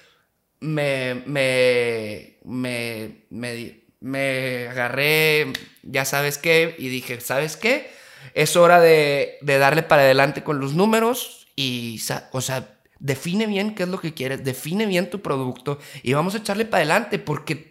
[0.60, 7.90] me, me, me, me me agarré, ya sabes qué, y dije, ¿sabes qué?
[8.34, 12.00] Es hora de, darle para adelante con los números y,
[12.32, 16.34] o sea, define bien qué es lo que quieres, define bien tu producto y vamos
[16.34, 17.67] a echarle para adelante porque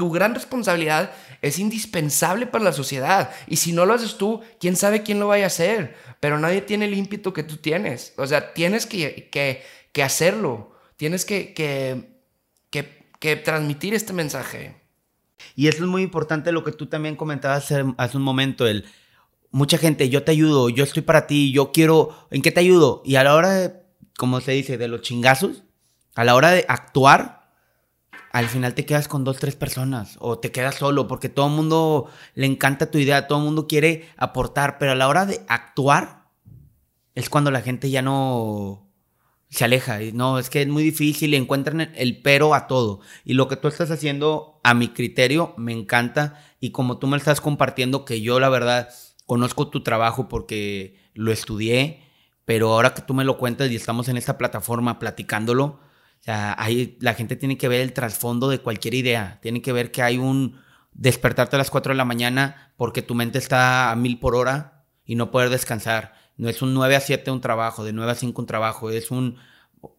[0.00, 3.32] tu gran responsabilidad es indispensable para la sociedad.
[3.46, 5.94] Y si no lo haces tú, quién sabe quién lo vaya a hacer.
[6.20, 8.14] Pero nadie tiene el ímpetu que tú tienes.
[8.16, 9.28] O sea, tienes que,
[9.92, 10.72] que, hacerlo.
[10.96, 11.52] Tienes que,
[13.20, 14.80] que transmitir este mensaje.
[15.54, 18.86] Y eso es muy importante lo que tú también comentabas hace un momento, el
[19.50, 23.02] mucha gente, yo te ayudo, yo estoy para ti, yo quiero, ¿en qué te ayudo?
[23.04, 23.74] Y a la hora de,
[24.16, 25.64] como se dice, de los chingazos,
[26.14, 27.39] a la hora de actuar,
[28.30, 31.54] al final te quedas con dos, tres personas o te quedas solo porque todo el
[31.54, 35.40] mundo le encanta tu idea, todo el mundo quiere aportar, pero a la hora de
[35.48, 36.28] actuar
[37.14, 38.90] es cuando la gente ya no,
[39.50, 40.02] se aleja.
[40.02, 43.00] Y no, es que es muy difícil encuentran el pero a todo.
[43.24, 46.40] Y lo que tú estás haciendo, a mi criterio, me encanta.
[46.60, 48.88] Y como tú me estás compartiendo, que yo la verdad
[49.26, 52.02] conozco tu trabajo porque lo estudié,
[52.44, 55.80] pero ahora que tú me lo cuentas y estamos en esta plataforma platicándolo,
[56.20, 59.38] o sea, ahí la gente tiene que ver el trasfondo de cualquier idea.
[59.42, 60.60] Tiene que ver que hay un
[60.92, 64.84] despertarte a las 4 de la mañana porque tu mente está a mil por hora
[65.04, 68.14] y no poder descansar no es un 9 a 7 un trabajo, de 9 a
[68.14, 68.90] 5 un trabajo.
[68.90, 69.36] Es un,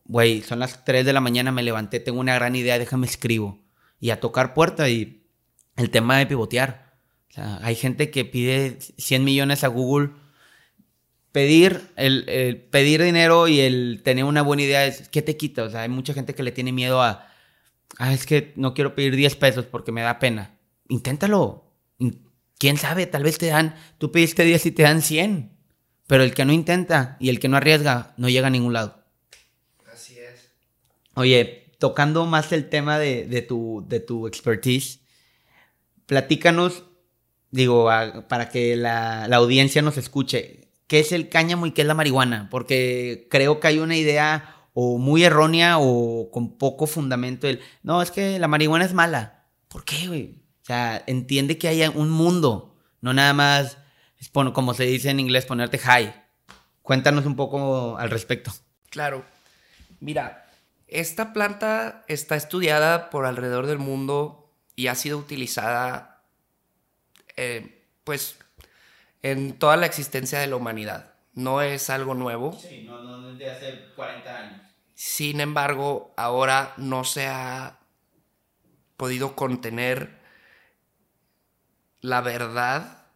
[0.05, 3.59] güey, son las 3 de la mañana, me levanté, tengo una gran idea, déjame escribo.
[3.99, 5.23] Y a tocar puerta y
[5.75, 6.95] el tema de pivotear.
[7.29, 10.13] O sea, hay gente que pide 100 millones a Google.
[11.31, 15.63] Pedir, el, pedir dinero y el tener una buena idea, es, ¿qué te quita?
[15.63, 17.27] O sea, hay mucha gente que le tiene miedo a,
[17.97, 20.57] ah, es que no quiero pedir 10 pesos porque me da pena.
[20.89, 21.71] Inténtalo.
[22.57, 23.05] ¿Quién sabe?
[23.07, 25.51] Tal vez te dan, tú pediste 10 y te dan 100.
[26.07, 29.03] Pero el que no intenta y el que no arriesga no llega a ningún lado.
[29.91, 30.51] Así es.
[31.15, 34.99] Oye, tocando más el tema de, tu, de tu expertise,
[36.05, 36.83] platícanos,
[37.49, 37.85] digo,
[38.27, 40.60] para que la, audiencia nos escuche,
[40.91, 42.49] ¿qué es el cáñamo y qué es la marihuana?
[42.51, 47.47] Porque creo que hay una idea o muy errónea o con poco fundamento.
[47.81, 49.45] No, es que la marihuana es mala.
[49.69, 50.43] ¿Por qué, güey?
[50.61, 53.77] O sea, entiende que hay un mundo, no nada más
[54.19, 56.13] es como se dice en inglés, ponerte high.
[56.81, 58.51] Cuéntanos un poco al respecto.
[58.89, 59.23] Claro.
[60.01, 60.45] Mira,
[60.89, 66.25] esta planta está estudiada por alrededor del mundo y ha sido utilizada,
[67.37, 68.35] eh, pues,
[69.21, 71.13] en toda la existencia de la humanidad.
[71.33, 72.53] No es algo nuevo.
[72.53, 74.61] Sí, no, no es de hace 40 años.
[74.95, 77.79] Sin embargo, ahora no se ha
[78.97, 80.21] podido contener
[82.01, 83.07] la verdad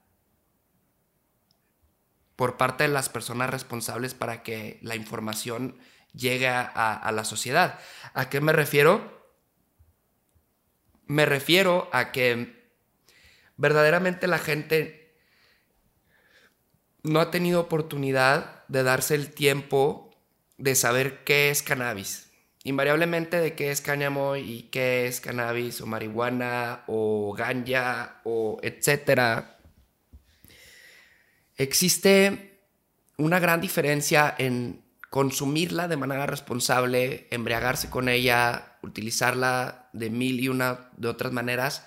[2.35, 5.77] por parte de las personas responsables para que la información
[6.13, 7.79] llegue a, la sociedad.
[8.13, 9.33] ¿A qué me refiero?
[11.05, 12.71] Me refiero a que
[13.57, 15.04] verdaderamente la gente
[17.05, 20.11] no ha tenido oportunidad de darse el tiempo
[20.57, 22.31] de saber qué es cannabis.
[22.63, 29.59] Invariablemente de qué es cáñamo y qué es cannabis o marihuana o ganja o etcétera.
[31.57, 32.59] Existe
[33.17, 40.49] una gran diferencia en consumirla de manera responsable, embriagarse con ella, utilizarla de mil y
[40.49, 41.85] una de otras maneras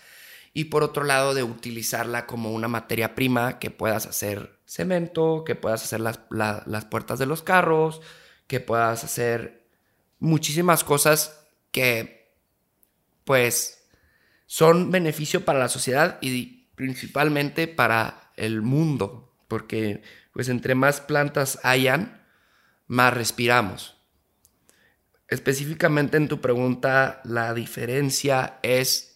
[0.52, 5.54] y por otro lado de utilizarla como una materia prima que puedas hacer cemento, que
[5.54, 8.00] puedas hacer las, las puertas de los carros,
[8.46, 9.66] que puedas hacer
[10.18, 12.34] muchísimas cosas que
[13.24, 13.88] pues
[14.46, 21.58] son beneficio para la sociedad y principalmente para el mundo, porque pues entre más plantas
[21.62, 22.24] hayan,
[22.86, 23.96] más respiramos.
[25.28, 29.07] Específicamente en tu pregunta, la diferencia es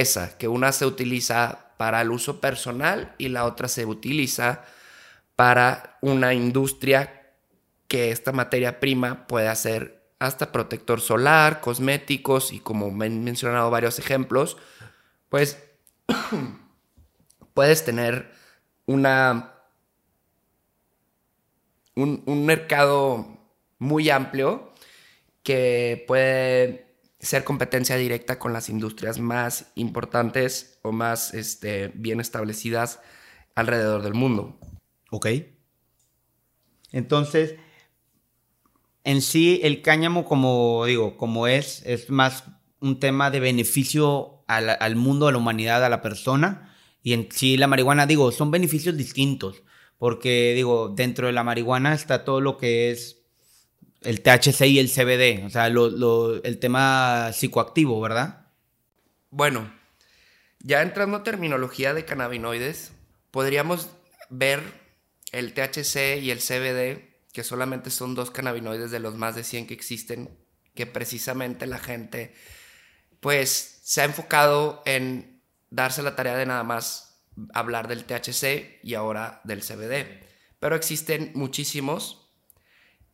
[0.00, 4.64] esa, que una se utiliza para el uso personal y la otra se utiliza
[5.36, 7.32] para una industria
[7.88, 13.70] que esta materia prima puede hacer hasta protector solar, cosméticos y como me han mencionado
[13.70, 14.56] varios ejemplos,
[15.28, 15.58] pues
[17.54, 18.32] puedes tener
[18.86, 19.54] una
[21.94, 23.26] un, un mercado
[23.78, 24.72] muy amplio
[25.42, 26.91] que puede
[27.22, 33.00] ser competencia directa con las industrias más importantes o más este, bien establecidas
[33.54, 34.58] alrededor del mundo.
[35.10, 35.28] Ok.
[36.90, 37.54] Entonces,
[39.04, 42.44] en sí, el cáñamo, como digo, como es, es más
[42.80, 46.74] un tema de beneficio al, al mundo, a la humanidad, a la persona.
[47.04, 49.62] Y en sí, la marihuana, digo, son beneficios distintos.
[49.96, 53.21] Porque, digo, dentro de la marihuana está todo lo que es
[54.04, 58.46] el THC y el CBD, o sea, el tema psicoactivo, ¿verdad?
[59.30, 59.72] Bueno,
[60.60, 62.92] ya entrando a terminología de cannabinoides,
[63.30, 63.88] podríamos
[64.30, 64.62] ver
[65.32, 69.66] el THC y el CBD, que solamente son dos cannabinoides de los más de 100
[69.66, 70.38] que existen,
[70.74, 72.34] que precisamente la gente,
[73.20, 78.94] pues, se ha enfocado en darse la tarea de nada más hablar del THC y
[78.94, 80.20] ahora del CBD.
[80.60, 82.21] Pero existen muchísimos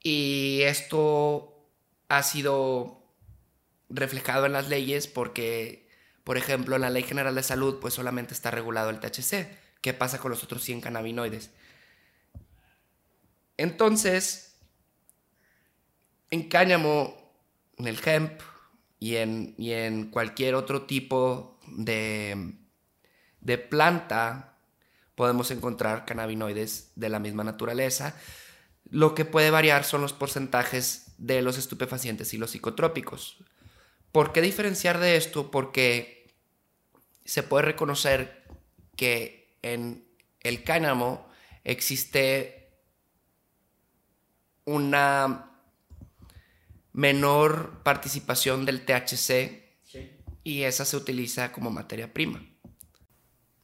[0.03, 1.67] y esto
[2.09, 3.03] ha sido
[3.89, 5.89] reflejado en las leyes porque,
[6.25, 9.49] por ejemplo, en la Ley General de Salud, pues solamente está regulado el THC.
[9.81, 11.51] ¿Qué pasa con los otros 100 cannabinoides?
[13.57, 14.57] Entonces,
[16.31, 17.17] en cáñamo,
[17.77, 18.41] en el hemp
[19.01, 22.55] y en, y en cualquier otro tipo de,
[23.41, 24.57] de planta,
[25.15, 28.15] podemos encontrar cannabinoides de la misma naturaleza
[28.91, 33.39] lo que puede variar son los porcentajes de los estupefacientes y los psicotrópicos.
[34.13, 35.51] ¿Por qué diferenciar de esto?
[35.51, 36.35] Porque
[37.25, 38.45] se puede reconocer
[38.97, 40.09] que en
[40.41, 41.29] el cáñamo
[41.65, 42.71] existe
[44.65, 45.53] una
[46.93, 49.69] menor participación del THC
[50.43, 52.43] y esa se utiliza como materia prima.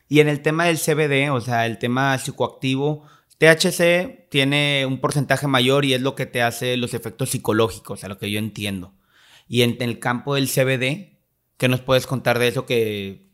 [0.09, 3.09] Y en el tema del CBD, o sea, el tema psicoactivo,
[3.45, 8.09] THC tiene un porcentaje mayor y es lo que te hace los efectos psicológicos, a
[8.09, 8.95] lo que yo entiendo.
[9.49, 11.19] Y en, el campo del CBD,
[11.59, 13.29] ¿qué nos puedes contar de eso que,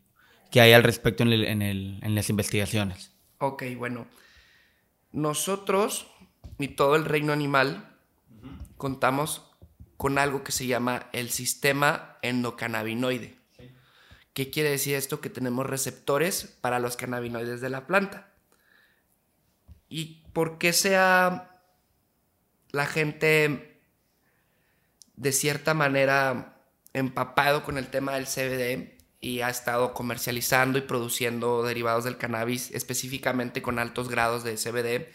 [0.53, 3.13] hay al respecto en, las investigaciones?
[3.37, 4.05] Ok, bueno.
[5.13, 6.07] Nosotros
[6.59, 7.97] y todo el reino animal
[8.77, 9.43] contamos
[9.97, 13.37] con algo que se llama el sistema endocannabinoide.
[14.33, 15.21] ¿Qué quiere decir esto?
[15.21, 18.30] Que tenemos receptores para los cannabinoides de la planta.
[19.91, 21.61] ¿Y por qué sea
[22.71, 23.81] la gente
[25.17, 31.61] de cierta manera empapado con el tema del CBD y ha estado comercializando y produciendo
[31.63, 35.11] derivados del cannabis, específicamente con altos grados de CBD?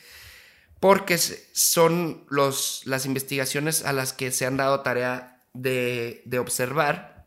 [0.78, 7.26] Porque son los, las investigaciones a las que se han dado tarea de, de observar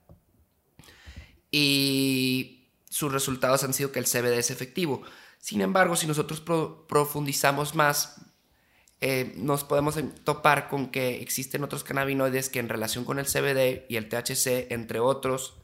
[1.49, 5.01] y sus resultados han sido que el CBD es efectivo.
[5.39, 6.41] Sin embargo, si nosotros
[6.87, 8.21] profundizamos más,
[9.01, 13.85] eh, nos podemos topar con que existen otros cannabinoides que en relación con el CBD
[13.87, 15.55] y el THC, entre otros,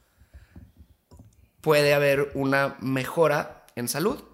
[1.60, 4.24] puede haber una mejora en salud.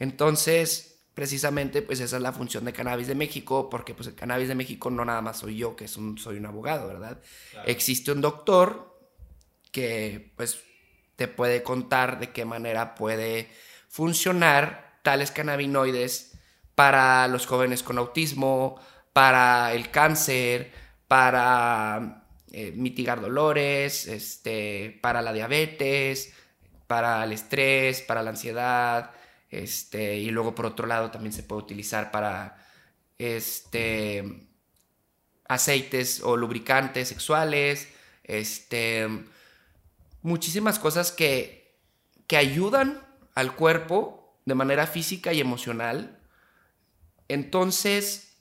[0.00, 4.48] Entonces, precisamente, pues esa es la función de Cannabis de México, porque pues el Cannabis
[4.48, 7.20] de México no nada más soy yo, que soy un abogado, ¿verdad?
[7.64, 8.98] Existe un doctor
[9.70, 10.60] que pues
[11.16, 13.48] te puede contar de qué manera puede
[13.98, 16.38] funcionar tales cannabinoides
[16.76, 18.80] para los jóvenes con autismo,
[19.12, 20.70] para el cáncer,
[21.08, 22.22] para
[22.52, 26.32] eh, mitigar dolores, este, para la diabetes,
[26.86, 29.10] para el estrés, para la ansiedad,
[29.50, 32.56] Este, y luego por otro lado también se puede utilizar para
[33.18, 34.46] este,
[35.48, 37.88] aceites o lubricantes sexuales,
[38.22, 39.08] este,
[40.22, 41.74] muchísimas cosas que,
[42.28, 43.07] que ayudan
[43.38, 46.18] al cuerpo de manera física y emocional.
[47.28, 48.36] Entonces,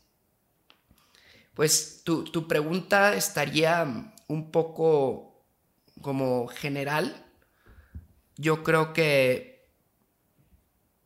[1.54, 5.46] pues tu, tu pregunta estaría un poco
[6.02, 7.28] como general.
[8.38, 9.70] Yo creo que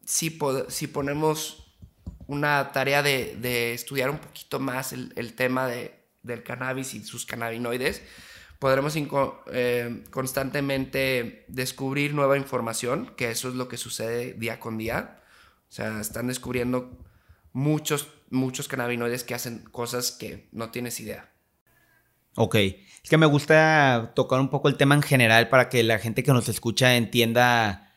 [0.05, 0.39] si,
[0.69, 1.75] si ponemos
[2.27, 8.01] una tarea de, estudiar un poquito más el, tema de, del cannabis y sus cannabinoides,
[8.61, 15.19] podremos eh, constantemente descubrir nueva información, que eso es lo que sucede día con día.
[15.67, 16.95] O sea, están descubriendo
[17.53, 21.31] muchos, muchos cannabinoides que hacen cosas que no tienes idea.
[22.35, 25.97] Ok, es que me gusta tocar un poco el tema en general para que la
[25.97, 27.91] gente que nos escucha entienda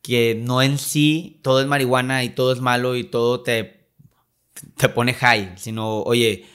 [0.00, 3.88] que no en sí todo es marihuana y todo es malo y todo te,
[4.76, 6.46] te pone high, sino, oye,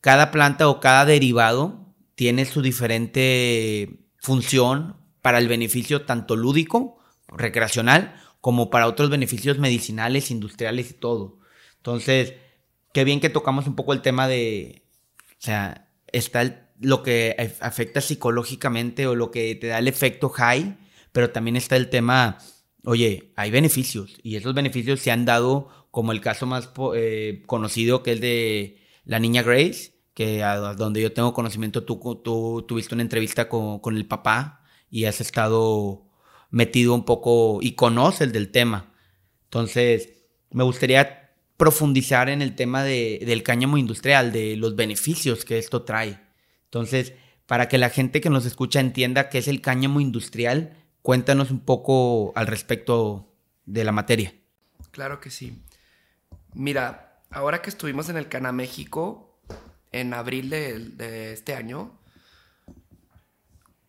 [0.00, 1.81] cada planta o cada derivado
[2.22, 10.30] tiene su diferente función para el beneficio tanto lúdico, recreacional, como para otros beneficios medicinales,
[10.30, 11.40] industriales y todo.
[11.78, 12.34] Entonces,
[12.94, 14.84] qué bien que tocamos un poco el tema de,
[15.32, 20.78] o sea, está lo que afecta psicológicamente o lo que te da el efecto high,
[21.10, 22.38] pero también está el tema,
[22.84, 28.04] oye, hay beneficios y esos beneficios se han dado como el caso más eh, conocido
[28.04, 32.94] que es de la niña Grace, que a donde yo tengo conocimiento, tú, tú tuviste
[32.94, 36.04] una entrevista con, con, el papá y has estado
[36.50, 38.92] metido un poco y conoces del tema.
[39.44, 40.10] Entonces,
[40.50, 41.22] me gustaría
[41.56, 46.20] profundizar en el tema de, del cáñamo industrial, de los beneficios que esto trae.
[46.64, 47.14] Entonces,
[47.46, 51.60] para que la gente que nos escucha entienda qué es el cáñamo industrial, cuéntanos un
[51.60, 53.32] poco al respecto
[53.64, 54.34] de la materia.
[54.90, 55.62] Claro que sí.
[56.54, 59.31] Mira, ahora que estuvimos en el Cana México,
[59.92, 61.98] en abril de, este año,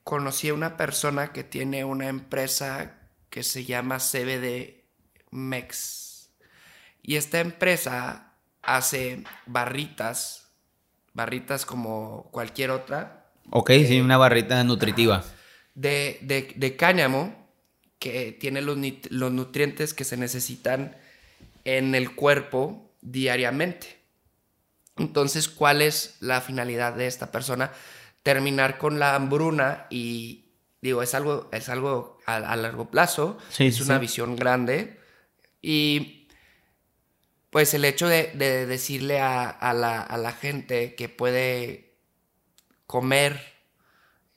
[0.04, 3.00] conocí a una persona que tiene una empresa
[3.30, 4.84] que se llama CBD
[5.32, 6.30] Mex.
[7.02, 10.52] Y esta empresa hace barritas,
[11.14, 13.32] barritas como cualquier otra.
[13.50, 15.24] Ok, sí, una barrita nutritiva.
[15.74, 17.36] De, de, cáñamo,
[17.98, 18.78] que tiene los,
[19.10, 20.96] los nutrientes que se necesitan
[21.66, 24.03] en el cuerpo diariamente.
[24.98, 27.72] Entonces, ¿cuál es la finalidad de esta persona?
[28.22, 30.46] Terminar con la hambruna y
[30.82, 35.00] digo, es algo, es algo a, largo plazo, es una visión grande
[35.62, 36.28] y
[37.50, 38.28] pues el hecho de,
[38.66, 41.96] decirle a, la, gente que puede
[42.86, 43.40] comer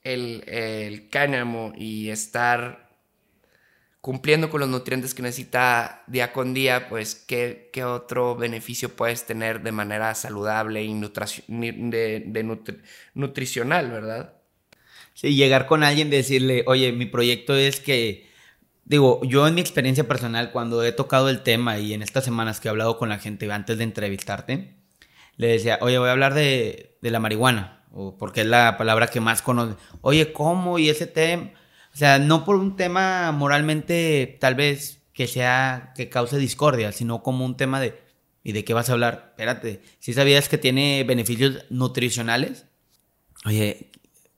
[0.04, 2.85] el, el cáñamo y estar
[4.06, 9.26] cumpliendo con los nutrientes que necesita día con día, pues qué, qué otro beneficio puedes
[9.26, 10.94] tener de manera saludable y
[11.48, 12.58] de,
[13.14, 14.34] nutricional, ¿verdad?
[15.12, 18.30] Sí, llegar con alguien, decirle, oye, mi proyecto es que,
[18.84, 22.60] digo, yo en mi experiencia personal, cuando he tocado el tema y en estas semanas
[22.60, 24.76] que he hablado con la gente antes de entrevistarte,
[25.36, 29.08] le decía, oye, voy a hablar de, de la marihuana, o porque es la palabra
[29.08, 29.74] que más conoce.
[30.00, 30.78] Oye, ¿cómo?
[30.78, 31.50] Y ese tema
[31.96, 37.22] o sea, no por un tema moralmente tal vez que sea, que cause discordia, sino
[37.22, 37.98] como un tema de,
[38.44, 39.28] ¿y de qué vas a hablar?
[39.30, 42.66] Espérate, si sabías que tiene beneficios nutricionales,
[43.46, 43.92] oye,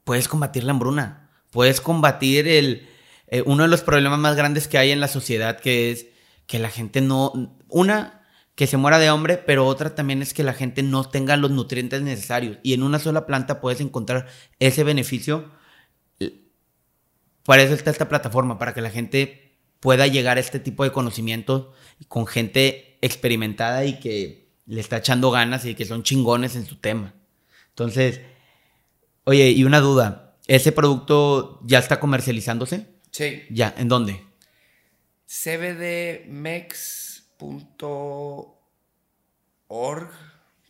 [0.05, 2.89] puedes combatir la hambruna, puedes combatir el,
[3.27, 6.07] eh, uno de los problemas más grandes que hay en la sociedad, que es
[6.47, 8.23] que la gente no, una,
[8.55, 11.51] que se muera de hambre, pero otra también es que la gente no tenga los
[11.51, 12.59] nutrientes necesarios.
[12.63, 14.29] Y en una sola planta puedes encontrar
[14.61, 15.58] ese beneficio
[17.49, 20.93] para eso está esta plataforma, para que la gente pueda llegar a este tipo de
[20.93, 21.69] conocimientos
[22.07, 26.77] con gente experimentada y que le está echando ganas y que son chingones en su
[26.77, 27.15] tema.
[27.71, 28.21] Entonces,
[29.25, 32.87] oye, y una duda, ¿ese producto ya está comercializándose?
[33.13, 33.45] Sí.
[33.49, 34.23] Ya, ¿en dónde?
[35.27, 36.29] cbdmex.org.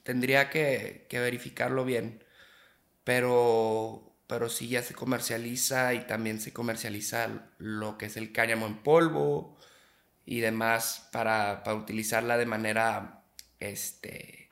[0.04, 2.22] Tendría que, que verificarlo bien.
[3.02, 8.66] Pero pero sí ya se comercializa y también se comercializa lo que es el cáñamo
[8.66, 9.56] en polvo
[10.26, 13.24] y demás para, utilizarla de manera,
[13.58, 14.50] este,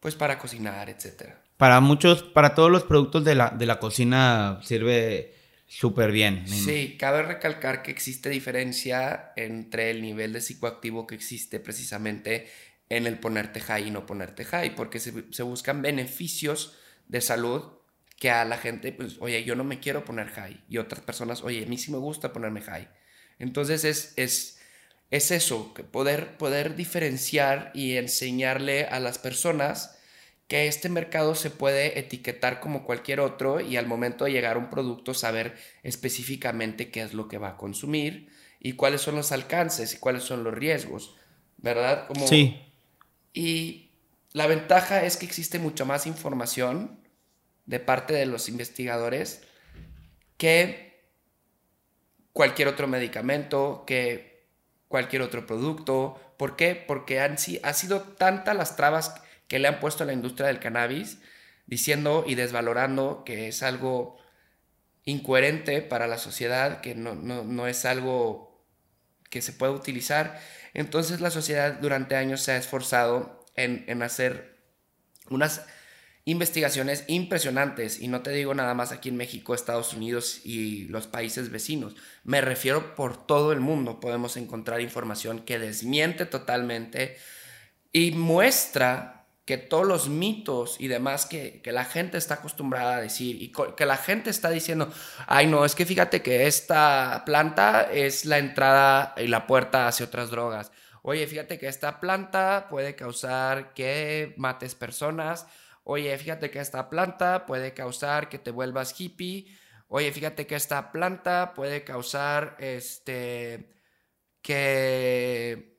[0.00, 1.34] pues para cocinar, etc.
[1.58, 5.34] Para muchos, para todos los productos de la, de la cocina sirve
[5.66, 6.48] súper bien.
[6.48, 12.50] Sí, cabe recalcar que existe diferencia entre el nivel de psicoactivo que existe precisamente
[12.88, 17.83] en el ponerte high y no ponerte high, porque se, se buscan beneficios de salud
[18.16, 20.62] que a la gente, pues, oye, yo no me quiero poner high.
[20.68, 22.88] Y otras personas, oye, a mí sí me gusta ponerme high.
[23.38, 24.60] Entonces es, es,
[25.10, 29.98] es eso, poder, poder diferenciar y enseñarle a las personas
[30.48, 34.58] que este mercado se puede etiquetar como cualquier otro y al momento de llegar a
[34.58, 38.28] un producto saber específicamente qué es lo que va a consumir
[38.60, 41.16] y cuáles son los alcances y cuáles son los riesgos,
[41.56, 42.06] ¿verdad?
[42.06, 42.60] Como, sí.
[43.32, 43.90] Y
[44.32, 47.00] la ventaja es que existe mucha más información
[47.66, 49.42] de parte de los investigadores
[50.36, 51.02] que
[52.32, 54.46] cualquier otro medicamento, que
[54.88, 56.20] cualquier otro producto.
[56.36, 56.74] ¿Por qué?
[56.74, 59.14] Porque han, ha sido tantas las trabas
[59.48, 61.18] que le han puesto a la industria del cannabis,
[61.66, 64.18] diciendo y desvalorando que es algo
[65.04, 68.64] incoherente para la sociedad, que no, es algo
[69.30, 70.40] que se pueda utilizar.
[70.72, 74.58] Entonces la sociedad durante años se ha esforzado en, en hacer
[75.30, 75.66] unas
[76.26, 81.06] investigaciones impresionantes, y no te digo nada más aquí en México, Estados Unidos y los
[81.06, 81.94] países vecinos,
[82.24, 87.18] me refiero por todo el mundo, podemos encontrar información que desmiente totalmente
[87.92, 89.14] y muestra
[89.44, 93.84] que todos los mitos y demás que, la gente está acostumbrada a decir y que
[93.84, 94.90] la gente está diciendo,
[95.26, 100.06] ay no, es que fíjate que esta planta es la entrada y la puerta hacia
[100.06, 100.72] otras drogas.
[101.02, 105.46] Oye, fíjate que esta planta puede causar que mates personas.
[105.84, 109.54] Oye, fíjate que esta planta puede causar que te vuelvas hippie.
[109.88, 113.70] Oye, fíjate que esta planta puede causar este
[114.40, 115.78] que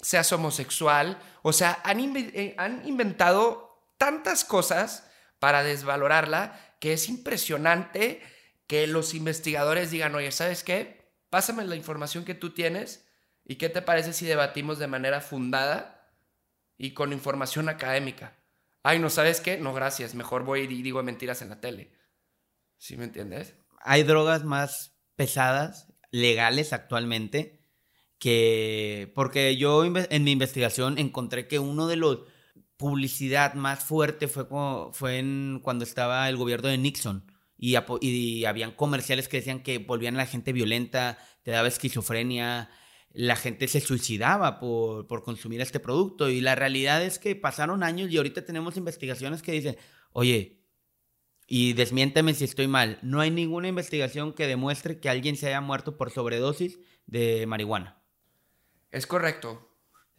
[0.00, 1.18] seas homosexual.
[1.42, 5.08] O sea, eh, han, inventado tantas cosas
[5.38, 8.22] para desvalorarla que es impresionante
[8.66, 11.12] que los investigadores digan, oye, ¿sabes qué?
[11.30, 13.06] Pásame la información que tú tienes
[13.44, 16.10] y qué te parece si debatimos de manera fundada
[16.78, 18.36] y con información académica.
[18.82, 21.92] Ay, no sabes qué, no, gracias, mejor voy y digo mentiras en la tele.
[22.78, 23.54] ¿Sí me entiendes?
[23.80, 27.64] Hay drogas más pesadas, legales actualmente,
[28.18, 32.20] que, porque yo en mi investigación encontré que uno de los
[32.82, 34.46] publicidad más fuerte fue,
[34.92, 37.24] fue en, cuando estaba el gobierno de Nixon
[37.56, 42.70] y, y, habían comerciales que decían que volvían a la gente violenta, te daba esquizofrenia,
[43.14, 47.82] la gente se suicidaba por, por consumir este producto y la realidad es que pasaron
[47.82, 49.76] años y ahorita tenemos investigaciones que dicen,
[50.12, 50.62] oye,
[51.46, 55.60] y desmiénteme si estoy mal, no hay ninguna investigación que demuestre que alguien se haya
[55.60, 58.02] muerto por sobredosis de marihuana.
[58.90, 59.68] Es correcto.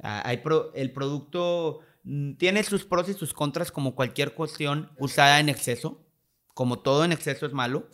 [0.01, 0.41] Ah, hay
[0.73, 6.05] el producto mm, tiene sus pros y sus contras como cualquier cuestión usada en exceso.
[6.53, 7.87] Como todo en exceso es malo.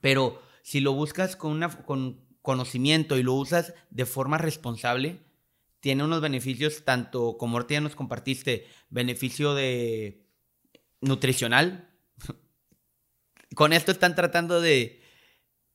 [0.00, 5.18] Pero si lo buscas con, una, con conocimiento y lo usas de forma responsable,
[5.80, 10.24] tiene unos beneficios tanto como ahorita nos compartiste, beneficio de
[11.00, 11.90] nutricional.
[13.56, 15.02] con esto están tratando de,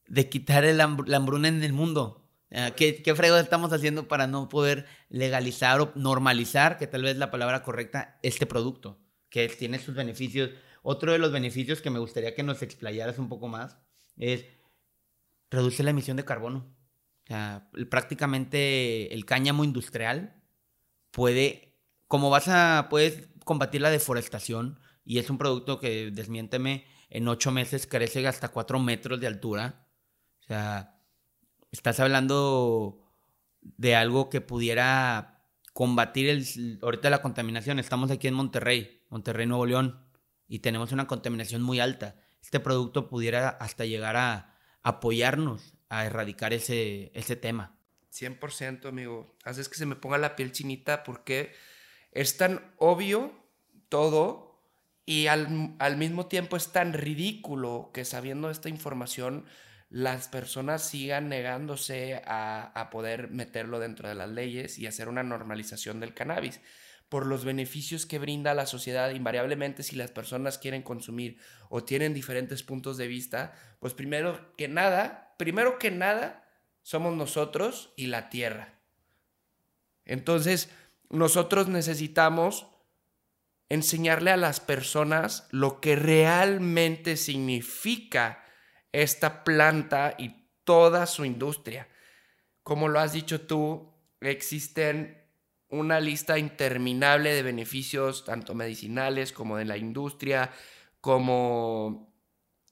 [0.07, 2.25] de quitar el, la hambruna en el mundo.
[2.51, 7.17] Ah, ¿Qué, ¿Qué frego estamos haciendo para no poder legalizar o normalizar, que tal vez
[7.17, 8.97] la palabra correcta, este producto?
[9.29, 10.51] Que tiene sus beneficios.
[10.83, 13.77] Otro de los beneficios que me gustaría que nos explayaras un poco más
[14.15, 14.45] es
[15.51, 16.73] reduce la emisión de carbono.
[17.89, 20.41] prácticamente el cáñamo industrial
[21.11, 21.77] puede,
[22.07, 27.51] como vas a, puedes combatir la deforestación y es un producto que, desmiénteme, en ocho
[27.51, 29.87] meses crece hasta cuatro metros de altura.
[30.41, 31.01] O sea,
[31.71, 33.13] estás hablando
[33.61, 35.43] de algo que pudiera
[35.73, 37.79] combatir el, ahorita la contaminación.
[37.79, 40.05] Estamos aquí en Monterrey, Monterrey, Nuevo León,
[40.47, 42.15] y tenemos una contaminación muy alta.
[42.41, 44.50] Este producto pudiera hasta llegar a
[44.83, 47.77] apoyarnos a erradicar ese, ese tema.
[48.11, 49.35] 100%, amigo.
[49.43, 51.53] Haces que se me ponga la piel chinita porque
[52.11, 53.33] es tan obvio
[53.89, 54.59] todo
[55.05, 59.45] y al, al mismo tiempo es tan ridículo que sabiendo esta información
[59.91, 65.99] las personas sigan negándose a, poder meterlo dentro de las leyes y hacer una normalización
[65.99, 66.61] del cannabis
[67.11, 72.13] por los beneficios que brinda la sociedad, invariablemente si las personas quieren consumir o tienen
[72.13, 76.47] diferentes puntos de vista, pues primero que nada, primero que nada,
[76.83, 78.79] somos nosotros y la tierra.
[80.05, 80.69] Entonces,
[81.09, 82.67] nosotros necesitamos
[83.67, 88.41] enseñarle a las personas lo que realmente significa
[88.93, 91.89] esta planta y toda su industria.
[92.63, 95.20] Como lo has dicho tú, existen
[95.71, 100.51] una lista interminable de beneficios, tanto medicinales como de la industria,
[100.99, 102.13] como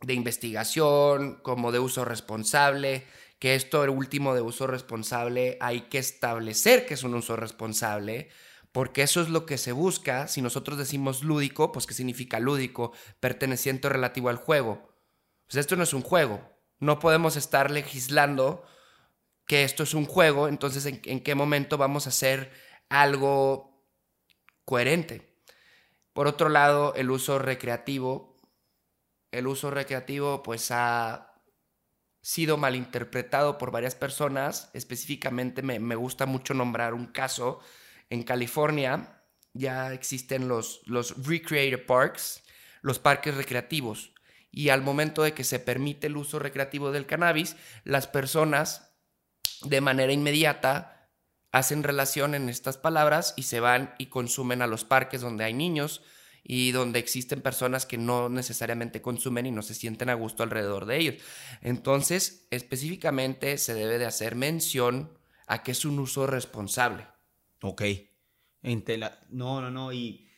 [0.02, 3.06] de investigación, como de uso responsable,
[3.40, 8.30] que esto el último de uso responsable hay que establecer que es un uso responsable,
[8.72, 10.28] porque eso es lo que se busca.
[10.28, 12.92] Si nosotros decimos lúdico, pues ¿qué significa lúdico?
[13.20, 14.94] Perteneciente o relativo al juego.
[15.48, 16.42] Pues esto no es un juego.
[16.80, 18.64] No podemos estar legislando
[19.48, 22.52] que esto es un juego, entonces ¿en, en qué momento vamos a hacer
[22.90, 23.86] algo
[24.66, 25.30] coherente?
[26.14, 28.36] Por otro lado, el uso recreativo.
[29.32, 31.30] El uso recreativo pues ha
[32.22, 34.70] sido malinterpretado por varias personas.
[34.74, 37.60] Específicamente me, gusta mucho nombrar un caso.
[38.10, 39.24] En California
[39.54, 41.16] ya existen los, los
[41.88, 42.44] Parks,
[42.82, 44.14] los parques recreativos.
[44.52, 48.92] Y al momento de que se permite el uso recreativo del cannabis, las personas
[49.62, 50.99] de manera inmediata
[51.52, 55.54] hacen relación en estas palabras y se van y consumen a los parques donde hay
[55.54, 56.02] niños
[56.44, 60.86] y donde existen personas que no necesariamente consumen y no se sienten a gusto alrededor
[60.86, 61.16] de ellos.
[61.62, 67.08] Entonces, específicamente se debe de hacer mención a que es un uso responsable.
[67.62, 67.84] Ok.
[69.30, 69.92] No, no, no.
[69.92, 70.30] Y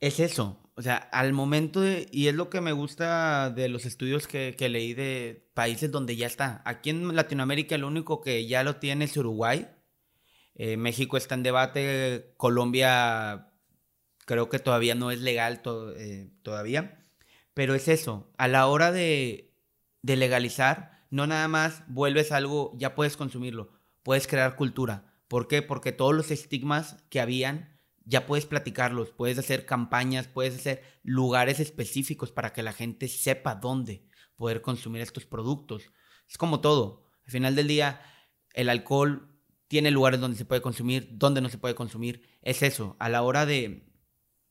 [0.00, 0.62] es eso.
[0.74, 2.08] O sea, al momento de...
[2.12, 6.16] Y es lo que me gusta de los estudios que, que leí de países donde
[6.16, 6.62] ya está.
[6.64, 9.66] Aquí en Latinoamérica lo único que ya lo tiene es Uruguay
[10.58, 13.52] eh, México está en debate, Colombia
[14.26, 15.62] creo que todavía no es legal
[15.96, 17.00] eh, todavía,
[17.54, 19.54] pero es eso, a la hora de,
[20.02, 25.14] de legalizar, no nada más vuelves algo, ya puedes consumirlo, puedes crear cultura.
[25.28, 25.62] ¿Por qué?
[25.62, 31.60] Porque todos los estigmas que habían, ya puedes platicarlos, puedes hacer campañas, puedes hacer lugares
[31.60, 34.04] específicos para que la gente sepa dónde
[34.34, 35.92] poder consumir estos productos.
[36.28, 37.04] Es como todo.
[37.24, 38.00] Al final del día,
[38.54, 39.37] el alcohol
[39.68, 42.26] tiene lugares donde se puede consumir, donde no se puede consumir.
[42.42, 43.86] Es eso, a la hora de,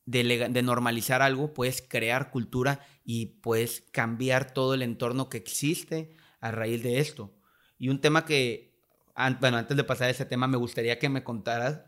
[0.05, 6.51] de, normalizar algo, puedes crear cultura y puedes cambiar todo el entorno que existe a
[6.51, 7.35] raíz de esto.
[7.77, 8.79] Y un tema que,
[9.41, 11.81] bueno, antes de pasar a ese tema, me gustaría que me contaras,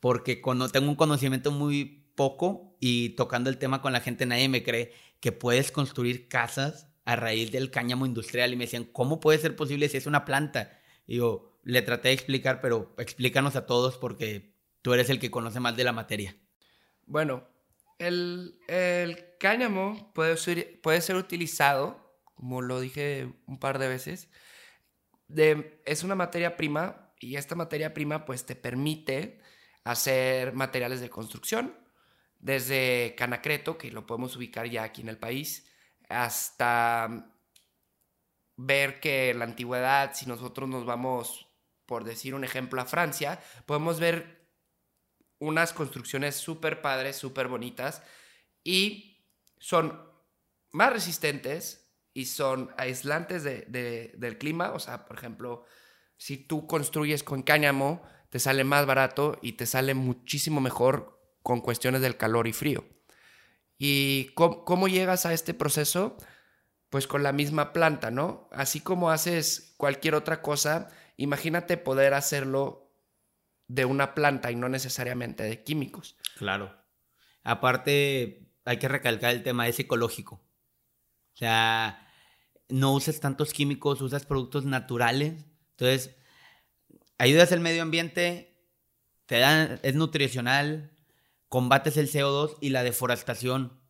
[0.00, 0.42] porque
[0.72, 4.92] tengo un conocimiento muy poco y tocando el tema con la gente, nadie me cree
[5.20, 9.56] que puedes construir casas a raíz del cáñamo industrial y me decían, ¿cómo puede ser
[9.56, 10.78] posible si es una planta?
[11.06, 15.30] Y digo, le traté de explicar, pero explícanos a todos porque tú eres el que
[15.30, 16.36] conoce más de la materia.
[17.06, 17.48] Bueno,
[17.98, 18.58] el,
[19.38, 24.28] cáñamo puede ser, puede ser utilizado, como lo dije un par de veces,
[25.36, 29.40] es una materia prima y esta materia prima pues te permite
[29.84, 31.76] hacer materiales de construcción,
[32.38, 35.70] desde canacreto, que lo podemos ubicar ya aquí en el país,
[36.08, 37.32] hasta
[38.56, 41.51] ver que la antigüedad, si nosotros nos vamos
[41.92, 44.48] por decir un ejemplo, a Francia, podemos ver
[45.38, 48.02] unas construcciones súper padres, súper bonitas
[48.64, 49.26] y
[49.58, 50.00] son
[50.70, 54.72] más resistentes y son aislantes del clima.
[54.72, 55.66] O sea, por ejemplo,
[56.16, 61.60] si tú construyes con cáñamo, te sale más barato y te sale muchísimo mejor con
[61.60, 62.86] cuestiones del calor y frío.
[63.76, 66.16] ¿Y cómo, cómo llegas a este proceso?
[66.88, 68.48] Pues con la misma planta, ¿no?
[68.50, 72.92] Así como haces cualquier otra cosa, Imagínate poder hacerlo
[73.68, 76.16] de una planta y no necesariamente de químicos.
[76.36, 76.76] Claro.
[77.42, 80.36] Aparte, hay que recalcar el tema, es ecológico.
[81.34, 82.08] O sea,
[82.68, 85.44] no uses tantos químicos, usas productos naturales.
[85.70, 86.16] Entonces,
[87.18, 88.66] ayudas al medio ambiente,
[89.26, 90.92] te dan, es nutricional,
[91.48, 93.81] combates el CO2 y la deforestación.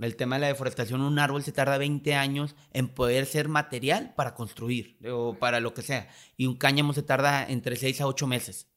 [0.00, 4.12] El tema de la deforestación, un árbol se tarda 20 años en poder ser material
[4.16, 6.08] para construir o para lo que sea.
[6.36, 8.68] Y un cáñamo se tarda entre 6 a 8 meses.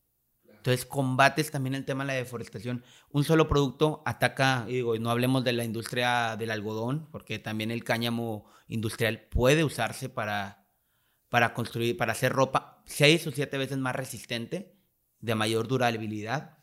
[0.68, 2.84] Entonces combates también el tema de la deforestación.
[3.10, 7.72] Un solo producto ataca, digo, y no hablemos de la industria del algodón, porque también
[7.72, 10.68] el cáñamo industrial puede usarse para,
[11.30, 14.76] para construir, para hacer ropa 6 o 7 veces más resistente,
[15.20, 16.58] de mayor durabilidad.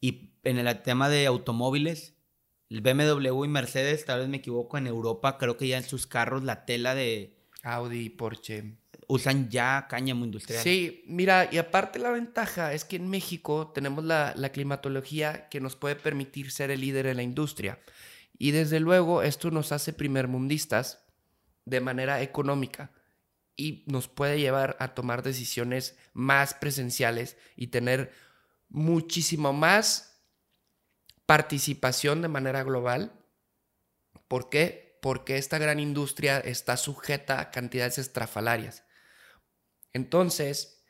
[0.00, 2.19] Y en el tema de automóviles,
[2.70, 6.06] el BMW y Mercedes, tal vez me equivoco, en Europa creo que ya en sus
[6.06, 7.36] carros la tela de...
[7.62, 8.76] Audi y Porsche.
[9.06, 10.62] Usan ya cáñamo industrial.
[10.62, 15.60] Sí, mira, y aparte la ventaja es que en México tenemos la, la climatología que
[15.60, 17.80] nos puede permitir ser el líder en la industria.
[18.38, 21.04] Y desde luego esto nos hace primermundistas
[21.66, 22.92] de manera económica
[23.56, 28.12] y nos puede llevar a tomar decisiones más presenciales y tener
[28.68, 30.09] muchísimo más
[31.30, 33.12] participación de manera global.
[34.26, 34.98] ¿Por qué?
[35.00, 38.82] Porque esta gran industria está sujeta a cantidades estrafalarias.
[39.92, 40.82] Entonces,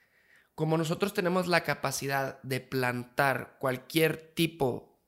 [0.55, 4.99] como nosotros tenemos la capacidad de plantar cualquier tipo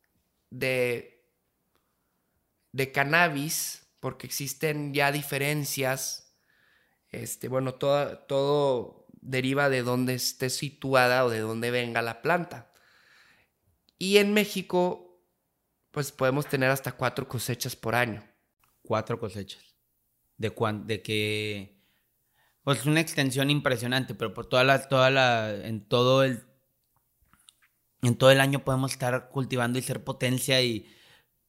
[0.51, 1.25] de,
[2.73, 6.37] de cannabis, porque existen ya diferencias,
[7.09, 12.71] este, bueno, todo, todo deriva de dónde esté situada o de dónde venga la planta.
[13.97, 15.09] Y en México
[15.93, 18.25] pues podemos tener hasta cuatro cosechas por año.
[18.83, 19.77] Cuatro cosechas.
[20.37, 21.81] ¿De, cuán, de qué?
[22.65, 26.43] Pues es una extensión impresionante, pero por toda la, toda la, en todo el,
[28.01, 30.89] en todo el año podemos estar cultivando y ser potencia y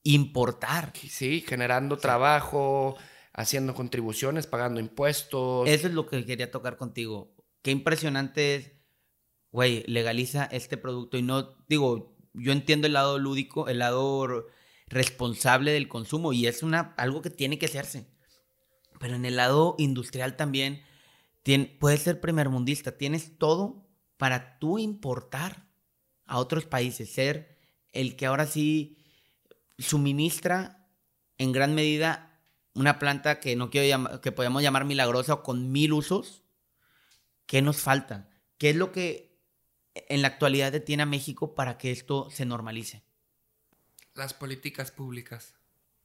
[0.04, 0.92] importar.
[0.96, 2.98] Sí, generando trabajo,
[3.34, 5.68] haciendo contribuciones, pagando impuestos.
[5.68, 7.34] Eso es lo que quería tocar contigo.
[7.62, 8.72] Qué impresionante es,
[9.52, 14.48] güey, legaliza este producto y no, digo, yo entiendo el lado lúdico, el lado
[14.88, 18.08] responsable del consumo y es una, algo que tiene que hacerse.
[19.00, 20.84] Pero en el lado industrial también
[21.44, 25.68] tiene, puedes ser primermundista, tienes todo para tú importar
[26.26, 27.58] a otros países, ser
[27.92, 28.98] el que ahora sí
[29.78, 30.88] suministra
[31.38, 32.42] en gran medida
[32.74, 36.44] una planta que no quiero llamar, que podemos llamar milagrosa o con mil usos.
[37.46, 38.30] ¿Qué nos falta?
[38.58, 39.33] ¿Qué es lo que
[39.96, 43.04] en la actualidad detiene a México para que esto se normalice?
[44.16, 45.56] Las políticas públicas.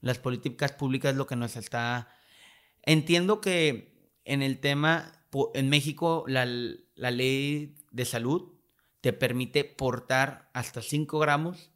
[0.01, 2.15] Las políticas públicas es lo que nos está...
[2.83, 5.13] Entiendo que en el tema,
[5.55, 8.53] en México, la, la ley de salud
[9.01, 11.71] te permite portar hasta 5 gramos,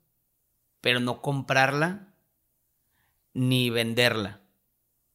[0.81, 2.15] pero no comprarla
[3.35, 4.41] ni venderla.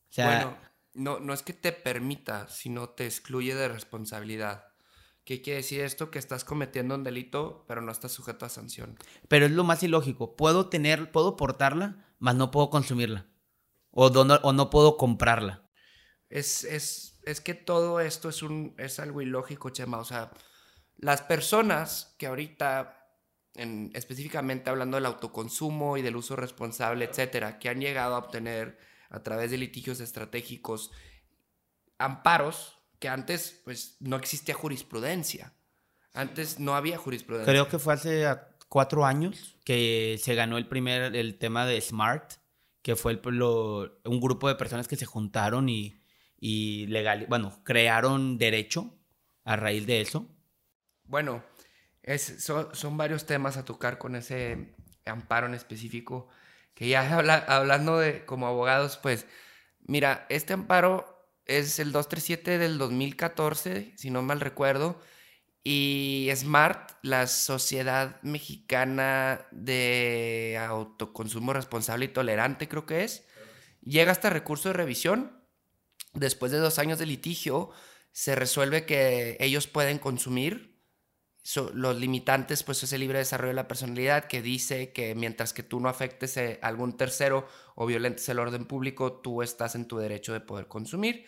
[0.10, 0.58] O sea, bueno,
[0.94, 4.68] no, no es que te permita, sino te excluye de responsabilidad.
[5.28, 6.10] ¿Qué quiere decir esto?
[6.10, 8.98] Que estás cometiendo un delito, pero no estás sujeto a sanción.
[9.28, 10.38] Pero es lo más ilógico.
[10.38, 13.26] Puedo tener, puedo portarla, mas no puedo consumirla.
[13.92, 15.70] O, no, o no puedo comprarla.
[16.30, 19.98] Es, es, es que todo esto es, un, es algo ilógico, Chema.
[19.98, 20.32] O sea,
[20.96, 23.12] las personas que ahorita,
[23.56, 28.80] en, específicamente hablando del autoconsumo y del uso responsable, etcétera, que han llegado a obtener
[29.10, 30.92] a través de litigios estratégicos
[31.98, 35.54] amparos que antes pues no existía jurisprudencia.
[36.14, 37.52] Antes no había jurisprudencia.
[37.52, 38.26] Creo que fue hace
[38.70, 42.34] cuatro años que se ganó el primer, el tema de Smart,
[42.82, 46.02] que fue el, un grupo de personas que se juntaron y,
[46.40, 48.98] y legal, bueno, crearon derecho
[49.44, 50.28] a raíz de eso.
[51.04, 51.44] Bueno,
[52.04, 54.76] es, son, son, varios temas a tocar con ese
[55.06, 56.28] amparo en específico,
[56.74, 57.18] que ya
[57.48, 59.26] hablando de como abogados, pues,
[59.82, 61.17] mira, este amparo
[61.48, 65.02] es el 237 del 2014, si no mal recuerdo.
[65.64, 73.26] Y SMART, la Sociedad Mexicana de Autoconsumo Responsable y Tolerante, creo que es,
[73.84, 75.42] llega hasta recurso de revisión.
[76.14, 77.72] Después de dos años de litigio,
[78.12, 80.77] se resuelve que ellos pueden consumir.
[81.74, 85.64] Los limitantes, pues es el libre desarrollo de la personalidad que dice que mientras que
[85.64, 89.98] tú no afectes a algún tercero o violentes el orden público, tú estás en tu
[89.98, 91.26] derecho de poder consumir.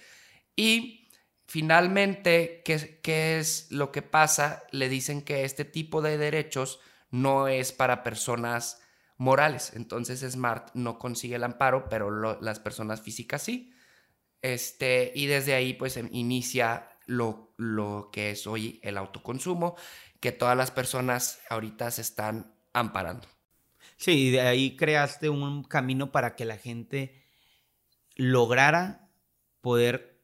[0.56, 1.10] Y
[1.46, 4.64] finalmente, ¿qué, ¿qué, es lo que pasa?
[4.72, 6.80] Le dicen que este tipo de derechos
[7.12, 8.82] no es para personas
[9.18, 9.74] morales.
[9.76, 13.72] Entonces Smart no consigue el amparo, pero las personas físicas sí.
[14.42, 19.76] Este, y desde ahí pues em, inicia lo, lo que es hoy el autoconsumo,
[20.20, 23.28] que todas las personas ahorita se están amparando.
[23.98, 27.26] Sí, de ahí creaste un camino para que la gente
[28.16, 29.10] lograra
[29.62, 30.22] poder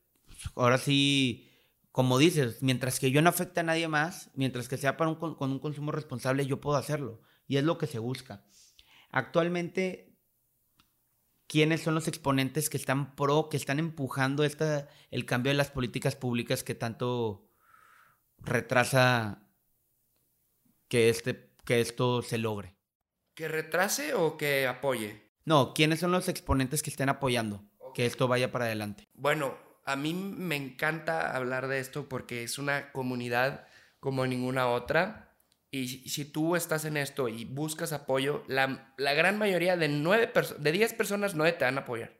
[0.55, 1.49] ahora sí,
[1.91, 5.15] como dices, mientras que yo no afecte a nadie más, mientras que sea para un,
[5.15, 7.21] con un consumo responsable, yo puedo hacerlo.
[7.47, 8.45] Y es lo que se busca.
[9.11, 10.14] Actualmente,
[11.47, 15.71] ¿quiénes son los exponentes que están pro, que están empujando esta, el cambio de las
[15.71, 17.49] políticas públicas que tanto
[18.37, 19.47] retrasa
[20.87, 22.75] que, este, que esto se logre?
[23.33, 25.33] ¿Que retrase o que apoye?
[25.43, 29.07] No, ¿quiénes son los exponentes que estén apoyando que esto vaya para adelante?
[29.13, 33.67] Bueno, a mí me encanta hablar de esto porque es una comunidad
[33.99, 35.24] como ninguna otra.
[35.75, 40.71] Y si tú estás en esto y buscas apoyo, la, gran mayoría de, nueve de
[40.71, 42.13] 10 personas, 9 te van a apoyar.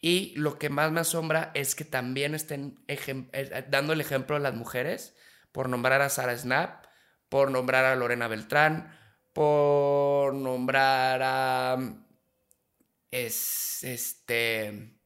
[0.00, 4.38] Y lo que más me asombra es que también estén eh, dando el ejemplo a
[4.38, 5.16] las mujeres,
[5.50, 6.86] por nombrar a Sara Snap,
[7.28, 8.96] por nombrar a Lorena Beltrán,
[9.32, 11.78] por nombrar a...
[13.10, 14.98] Es, este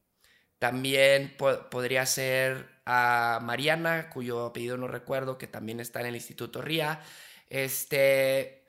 [0.58, 1.36] también
[1.70, 7.00] podría ser a Mariana, cuyo apellido no recuerdo, que también está en el Instituto RIA.
[7.53, 8.64] Este,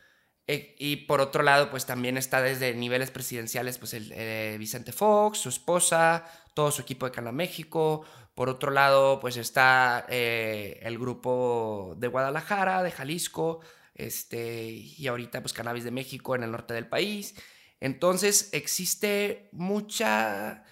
[0.46, 4.92] e, y por otro lado, pues también está desde niveles presidenciales, pues el eh, Vicente
[4.92, 8.06] Fox, su esposa, todo su equipo de Cana México.
[8.36, 13.62] Por otro lado, pues está eh, el grupo de Guadalajara, de Jalisco,
[13.96, 17.36] este, y ahorita pues Cannabis de México en el norte del país.
[17.80, 20.66] Entonces existe mucha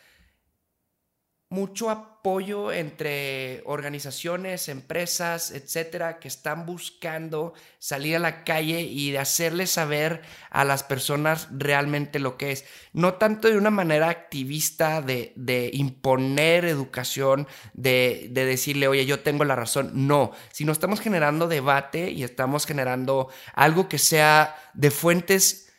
[1.51, 9.19] mucho apoyo entre organizaciones, empresas, etcétera, que están buscando salir a la calle y de
[9.19, 12.63] hacerles saber a las personas realmente lo que es.
[12.93, 19.19] No tanto de una manera activista de, de imponer educación, de, de decirle, oye, yo
[19.19, 19.91] tengo la razón.
[20.07, 25.70] No, sino estamos generando debate y estamos generando algo que sea de fuentes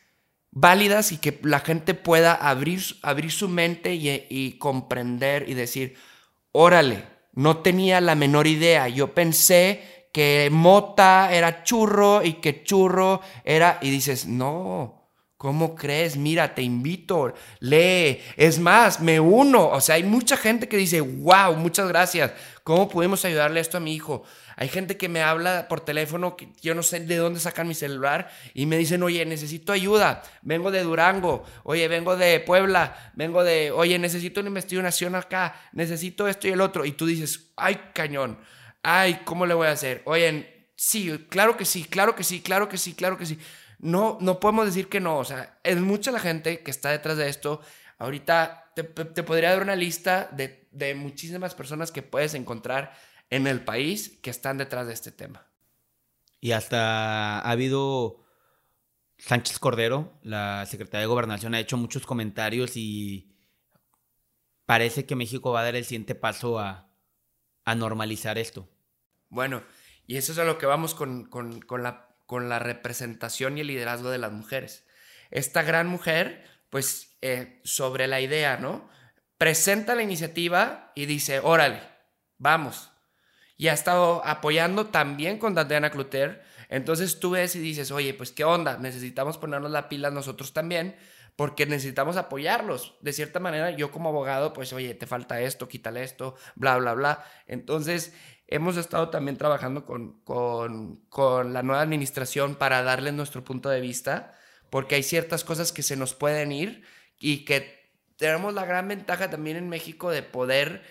[0.53, 5.95] válidas y que la gente pueda abrir, abrir su mente y, comprender y decir,
[6.51, 13.21] órale, no tenía la menor idea, yo pensé que mota era churro y que churro
[13.43, 15.01] era, y dices, no.
[15.37, 16.15] ¿Cómo crees?
[16.15, 18.21] Mira, te invito, lee.
[18.37, 19.67] Es más, me uno.
[19.67, 22.31] O sea, hay mucha gente que dice, wow, muchas gracias.
[22.63, 24.23] ¿Cómo podemos ayudarle esto a mi hijo?
[24.55, 28.29] Hay gente que me habla por teléfono yo no sé de dónde sacan mi celular
[28.53, 33.71] y me dicen, oye, necesito ayuda, vengo de Durango, oye, vengo de Puebla, vengo de,
[33.71, 36.85] oye, necesito una investigación acá, necesito esto y el otro.
[36.85, 38.39] Y tú dices, ay, cañón,
[38.83, 40.01] ay, ¿cómo le voy a hacer?
[40.05, 43.39] Oye, sí, claro que sí, claro que sí, claro que sí, claro que sí.
[43.79, 47.17] No, no podemos decir que no, o sea, es mucha la gente que está detrás
[47.17, 47.61] de esto.
[47.97, 52.93] Ahorita te, podría dar una lista de muchísimas personas que puedes encontrar
[53.29, 55.47] en el país que están detrás de este tema.
[56.39, 58.23] Y hasta ha habido
[59.17, 63.33] Sánchez Cordero, la secretaria de Gobernación, ha hecho muchos comentarios y
[64.65, 66.89] parece que México va a dar el siguiente paso a,
[67.77, 68.69] normalizar esto.
[69.29, 69.63] Bueno,
[70.05, 71.29] y eso es a lo que vamos con,
[71.81, 74.85] la, con la representación y el liderazgo de las mujeres.
[75.31, 78.89] Esta gran mujer, pues, eh, sobre la idea, ¿no?
[79.37, 81.81] Presenta la iniciativa y dice, órale,
[82.37, 82.91] vamos,
[83.63, 86.43] y ha estado apoyando también con Tatiana Cluter.
[86.67, 90.97] Entonces tú ves y dices, oye, pues qué onda, necesitamos ponernos la pila nosotros también,
[91.37, 92.97] porque necesitamos apoyarlos.
[92.99, 96.93] De cierta manera, yo como abogado, pues oye, te falta esto, quítale esto, bla, bla,
[96.93, 97.23] bla.
[97.47, 98.13] Entonces,
[98.47, 103.79] hemos estado también trabajando con, con, con la nueva administración para darles nuestro punto de
[103.79, 104.37] vista,
[104.69, 106.83] porque hay ciertas cosas que se nos pueden ir
[107.17, 110.83] y que tenemos la gran ventaja también en México de poder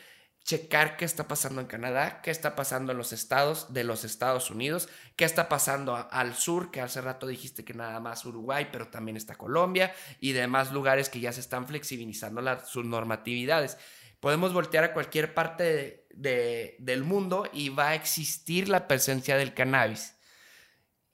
[0.45, 4.51] checar qué está pasando en Canadá, qué está pasando en los estados de los Estados
[4.51, 8.88] Unidos, qué está pasando al sur, que hace rato dijiste que nada más Uruguay, pero
[8.88, 13.78] también está Colombia y demás lugares que ya se están flexibilizando sus normatividades.
[14.18, 20.16] Podemos voltear a cualquier parte del mundo y va a existir la presencia del cannabis.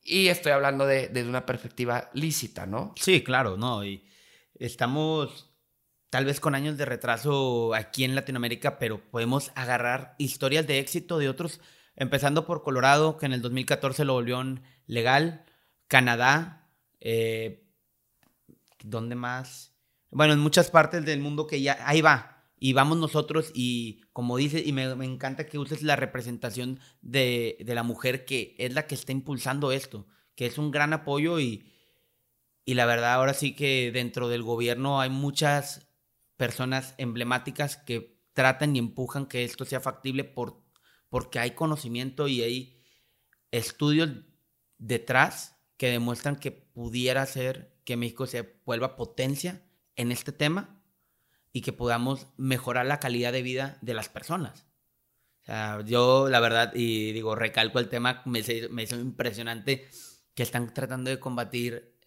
[0.03, 2.95] Y estoy hablando de, de una perspectiva lícita, ¿no?
[2.97, 3.85] Sí, claro, no.
[3.85, 4.09] Y
[4.59, 5.47] estamos
[6.11, 11.18] tal vez con años de retraso aquí en Latinoamérica, pero podemos agarrar historias de éxito
[11.18, 11.61] de otros,
[11.96, 14.42] empezando por Colorado, que en el 2014 lo volvió
[14.86, 15.44] legal,
[15.86, 17.66] Canadá, eh,
[18.82, 19.74] ¿dónde más?
[20.11, 24.36] Bueno, en muchas partes del mundo que ya, ahí va, y vamos nosotros y como
[24.36, 28.86] dices, y me, encanta que uses la representación de, de, la mujer que es la
[28.86, 31.70] que está impulsando esto, que es un gran apoyo y,
[32.64, 35.88] y la verdad ahora sí que dentro del gobierno hay muchas
[36.39, 40.62] personas emblemáticas que tratan y empujan que esto sea factible por,
[41.11, 42.82] porque hay conocimiento y hay
[43.51, 44.11] estudios
[44.78, 49.62] detrás que demuestran que pudiera ser que México se vuelva potencia
[49.97, 50.80] en este tema
[51.53, 54.66] y que podamos mejorar la calidad de vida de las personas.
[55.43, 59.89] O sea, yo la verdad, y digo, recalco el tema, me, me hizo impresionante
[60.34, 61.99] que están tratando de combatir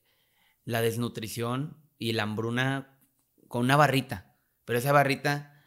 [0.64, 3.01] la desnutrición y la hambruna
[3.52, 4.34] con una barrita,
[4.66, 5.62] pero esa barrita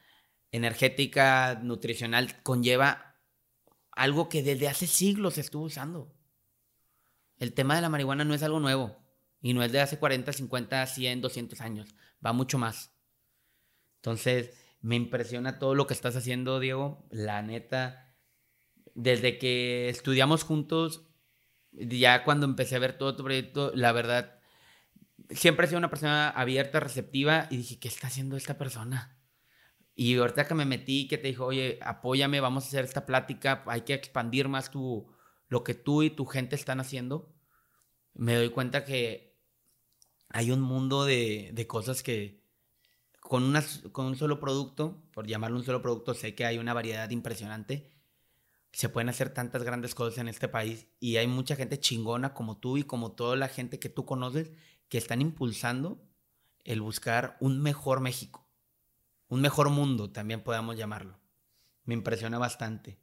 [0.50, 3.20] energética, nutricional, conlleva
[3.92, 6.12] algo que desde hace siglos se estuvo usando.
[7.36, 8.96] El tema de la marihuana no es algo nuevo
[9.40, 12.96] y no es de hace 40, 50, 100, 200 años, va mucho más.
[13.96, 17.06] Entonces, me impresiona todo lo que estás haciendo, Diego.
[17.10, 18.16] La neta,
[18.94, 21.06] desde que estudiamos juntos,
[21.72, 24.40] ya cuando empecé a ver todo tu proyecto, la verdad,
[25.30, 29.18] siempre he sido una persona abierta, receptiva y dije, ¿qué está haciendo esta persona?
[29.94, 33.62] Y ahorita que me metí, que te dijo, oye, apóyame, vamos a hacer esta plática,
[33.66, 35.12] hay que expandir más tu,
[35.48, 37.32] lo que tú y tu gente están haciendo,
[38.14, 39.38] me doy cuenta que
[40.30, 42.44] hay un mundo de, de cosas que
[43.20, 46.74] con, una, con un solo producto, por llamarlo un solo producto, sé que hay una
[46.74, 47.93] variedad impresionante.
[48.74, 52.58] Se pueden hacer tantas grandes cosas en este país y hay mucha gente chingona como
[52.58, 54.50] tú y como toda la gente que tú conoces
[54.88, 56.04] que están impulsando
[56.64, 58.48] el buscar un mejor México,
[59.28, 61.20] un mejor mundo, también podemos llamarlo.
[61.84, 62.98] Me impresiona bastante.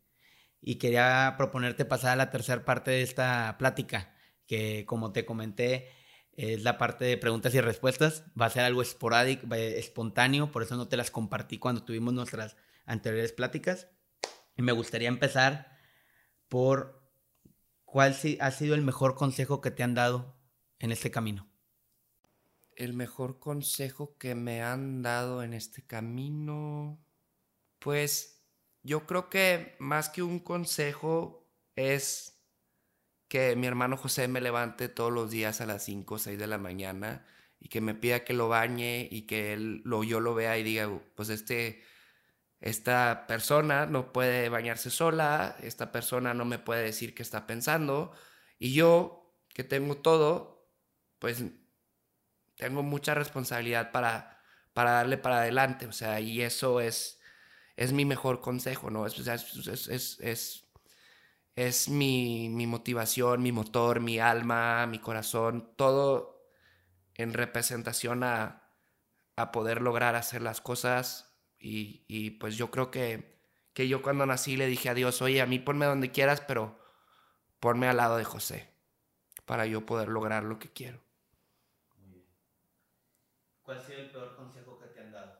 [0.59, 4.13] Y quería proponerte pasar a la tercera parte de esta plática,
[4.47, 5.89] que como te comenté,
[6.33, 8.25] es la parte de preguntas y respuestas.
[8.39, 12.57] Va a ser algo esporádico, espontáneo, por eso no te las compartí cuando tuvimos nuestras
[12.85, 13.87] anteriores pláticas.
[14.55, 15.77] Y me gustaría empezar
[16.49, 17.01] por
[17.85, 20.37] cuál ha sido el mejor consejo que te han dado
[20.79, 21.49] en este camino.
[22.75, 27.03] El mejor consejo que me han dado en este camino,
[27.79, 28.43] pues
[28.83, 32.41] yo creo que más que un consejo es
[33.27, 36.47] que mi hermano José me levante todos los días a las 5 o 6 de
[36.47, 37.25] la mañana
[37.59, 40.63] y que me pida que lo bañe y que él, lo, yo lo vea y
[40.63, 41.81] diga, pues este,
[42.61, 48.11] esta persona no puede bañarse sola, esta persona no me puede decir qué está pensando
[48.59, 50.69] y yo, que tengo todo,
[51.19, 51.43] pues
[52.55, 54.39] tengo mucha responsabilidad para,
[54.73, 57.19] para darle para adelante, o sea, y eso es,
[57.75, 59.05] es mi mejor consejo, ¿no?
[59.07, 60.71] Es, es, es, es
[61.55, 66.47] es mi, mi, motivación, mi motor, mi alma, mi corazón, todo
[67.15, 68.63] en representación a,
[69.35, 71.30] a poder lograr hacer las cosas.
[71.61, 73.39] Y, y, pues yo creo que,
[73.73, 76.79] que yo cuando nací le dije a Dios, oye, a mí ponme donde quieras, pero
[77.59, 78.73] ponme al lado de José
[79.45, 81.03] para yo poder lograr lo que quiero.
[83.61, 85.39] ¿Cuál ha sido el peor consejo que te han dado?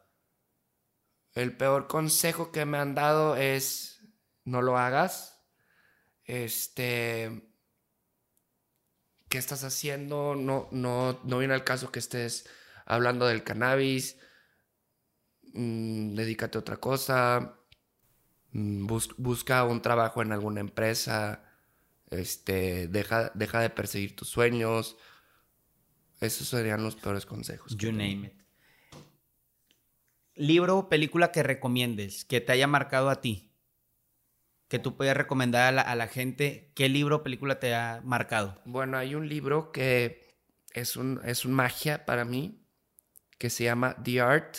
[1.34, 4.06] El peor consejo que me han dado es
[4.44, 5.32] no lo hagas
[6.32, 7.42] este,
[9.28, 10.36] ¿qué estás haciendo?
[10.36, 12.48] No, no, no viene al caso que estés
[12.86, 14.18] hablando del cannabis.
[15.54, 17.58] Mm, dedícate a otra cosa.
[18.52, 18.88] Mm,
[19.18, 21.44] busca un trabajo en alguna empresa.
[22.10, 24.98] Este, deja, deja de perseguir tus sueños.
[26.20, 27.76] Esos serían los peores consejos.
[27.78, 28.34] You name it.
[30.36, 33.52] Libro o película que recomiendes, que te haya marcado a ti
[34.72, 38.62] que tú puedas recomendar a la, gente, ¿qué libro o película te ha marcado?
[38.64, 40.34] Bueno, hay un libro que
[40.72, 42.64] es un, es un magia para mí,
[43.38, 44.56] que se llama The Art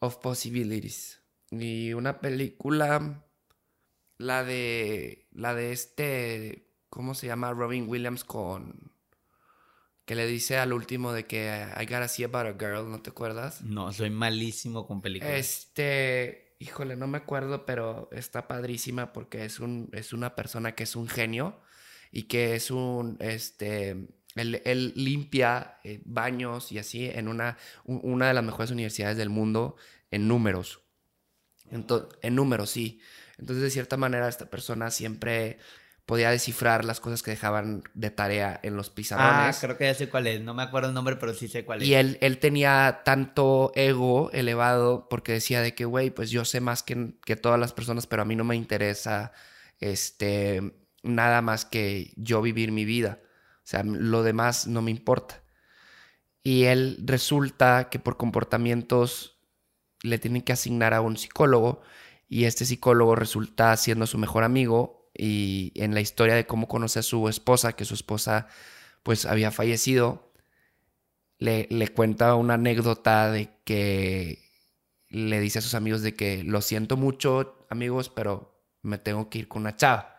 [0.00, 1.22] of Possibilities.
[1.50, 3.24] Y una película,
[4.18, 7.52] la de, la de este, ¿cómo se llama?
[7.52, 8.92] Robin Williams con,
[10.04, 13.10] que le dice al último de que I gotta see about a girl, ¿no te
[13.10, 13.62] acuerdas?
[13.62, 15.34] No, soy malísimo con películas.
[15.34, 20.84] Este, híjole, no me acuerdo, pero está padrísima porque es, un, es una persona que
[20.84, 21.60] es un genio
[22.12, 24.08] y que es un, este,
[24.40, 29.76] él, limpia eh, baños y así en una, una de las mejores universidades del mundo
[30.10, 30.82] en números.
[31.70, 33.00] en números, sí.
[33.38, 35.58] Entonces, de cierta manera, esta persona siempre
[36.10, 39.56] podía descifrar las cosas que dejaban de tarea en los pizarrones.
[39.56, 40.40] Ah, creo que ya sé cuál es.
[40.40, 41.88] No me acuerdo el nombre, pero sí sé cuál es.
[41.88, 46.60] Y él, él tenía tanto ego elevado porque decía de que, güey, pues yo sé
[46.60, 49.30] más que, que todas las personas, pero a mí no me interesa
[49.78, 50.72] este,
[51.04, 53.20] nada más que yo vivir mi vida.
[53.70, 55.44] O sea, lo demás no me importa.
[56.42, 59.38] Y él resulta que por comportamientos
[60.02, 61.80] le tienen que asignar a un psicólogo
[62.28, 66.98] y este psicólogo resulta siendo su mejor amigo y en la historia de cómo conoce
[66.98, 68.48] a su esposa, que su esposa
[69.04, 70.32] pues había fallecido,
[71.38, 74.50] le, le cuenta una anécdota de que
[75.10, 79.38] le dice a sus amigos de que lo siento mucho amigos, pero me tengo que
[79.38, 80.16] ir con una chava.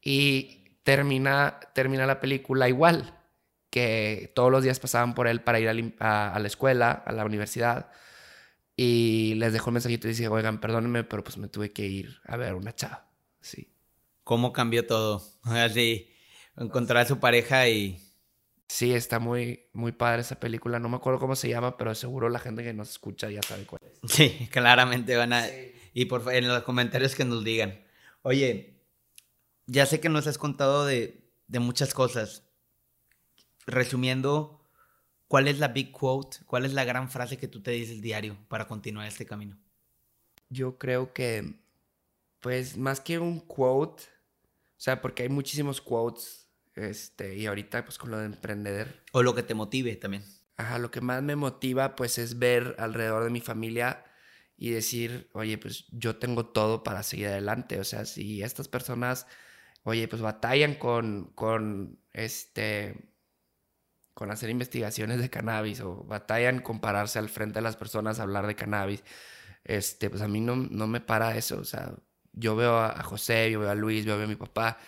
[0.00, 3.18] Y termina, termina la película igual,
[3.70, 7.24] que todos los días pasaban por él para ir a, a, la escuela, a la
[7.24, 7.90] universidad,
[8.76, 12.20] y les dejó un mensajito y dice, oigan, perdónenme, pero pues me tuve que ir
[12.24, 13.08] a ver una chava.
[13.40, 13.72] Sí
[14.24, 15.22] cómo cambió todo.
[15.44, 16.10] Así,
[16.56, 18.00] encontrar a su pareja y...
[18.68, 20.78] Sí, está muy, muy padre esa película.
[20.78, 23.66] No me acuerdo cómo se llama, pero seguro la gente que nos escucha ya sabe
[23.66, 24.10] cuál es.
[24.10, 25.46] Sí, claramente van a...
[25.92, 27.84] Y por en los comentarios que nos digan.
[28.22, 28.81] Oye,
[29.66, 32.44] ya sé que nos has contado de, de muchas cosas.
[33.66, 34.60] Resumiendo,
[35.28, 36.38] ¿cuál es la big quote?
[36.46, 39.58] ¿Cuál es la gran frase que tú te dices diario para continuar este camino?
[40.48, 41.60] Yo creo que,
[42.40, 47.98] pues más que un quote, o sea, porque hay muchísimos quotes, este, y ahorita pues
[47.98, 49.02] con lo de emprender.
[49.12, 50.24] O lo que te motive también.
[50.56, 54.04] Ajá, lo que más me motiva pues es ver alrededor de mi familia
[54.56, 57.80] y decir, oye, pues yo tengo todo para seguir adelante.
[57.80, 59.26] O sea, si estas personas,
[59.84, 62.96] oye, pues batallan con, con este,
[64.14, 68.24] con hacer investigaciones de cannabis o batallan con pararse al frente de las personas a
[68.24, 69.02] hablar de cannabis,
[69.64, 71.58] este, pues a mí no, no me para eso.
[71.58, 71.94] O sea,
[72.32, 74.78] yo veo a José, yo veo a Luis, veo a mi papá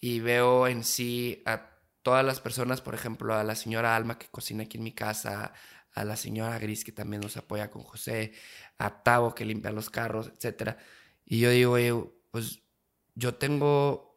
[0.00, 1.70] y veo en sí a
[2.02, 5.52] todas las personas, por ejemplo, a la señora Alma que cocina aquí en mi casa,
[5.92, 8.32] a la señora Gris que también nos apoya con José,
[8.78, 10.76] a Tavo que limpia los carros, etc.
[11.26, 12.62] Y yo digo, pues
[13.14, 14.07] yo tengo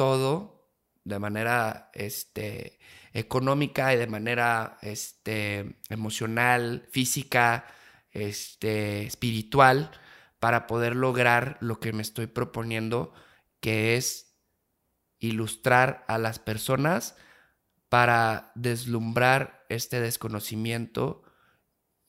[0.00, 0.72] todo
[1.04, 2.78] de manera este,
[3.12, 7.66] económica y de manera este, emocional, física,
[8.10, 9.90] este, espiritual
[10.38, 13.12] para poder lograr lo que me estoy proponiendo,
[13.60, 14.38] que es
[15.18, 17.14] ilustrar a las personas
[17.90, 21.24] para deslumbrar este desconocimiento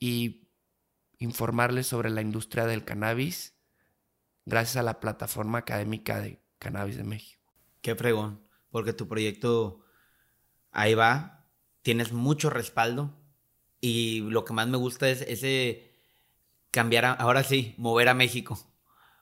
[0.00, 0.48] y
[1.18, 3.54] informarles sobre la industria del cannabis
[4.46, 7.41] gracias a la plataforma académica de Cannabis de México.
[7.82, 9.84] Qué fregón, porque tu proyecto
[10.70, 11.48] ahí va,
[11.82, 13.14] tienes mucho respaldo
[13.80, 15.92] y lo que más me gusta es ese
[16.70, 18.58] cambiar, ahora sí, mover a México,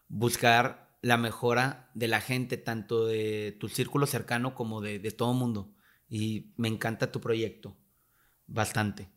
[0.08, 5.32] buscar la mejora de la gente, tanto de tu círculo cercano como de, de todo
[5.32, 5.74] mundo.
[6.08, 7.76] Y me encanta tu proyecto,
[8.46, 9.10] bastante.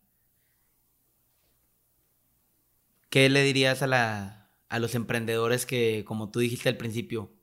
[3.09, 7.33] ¿Qué le dirías a, la, a los emprendedores que, como tú dijiste al principio,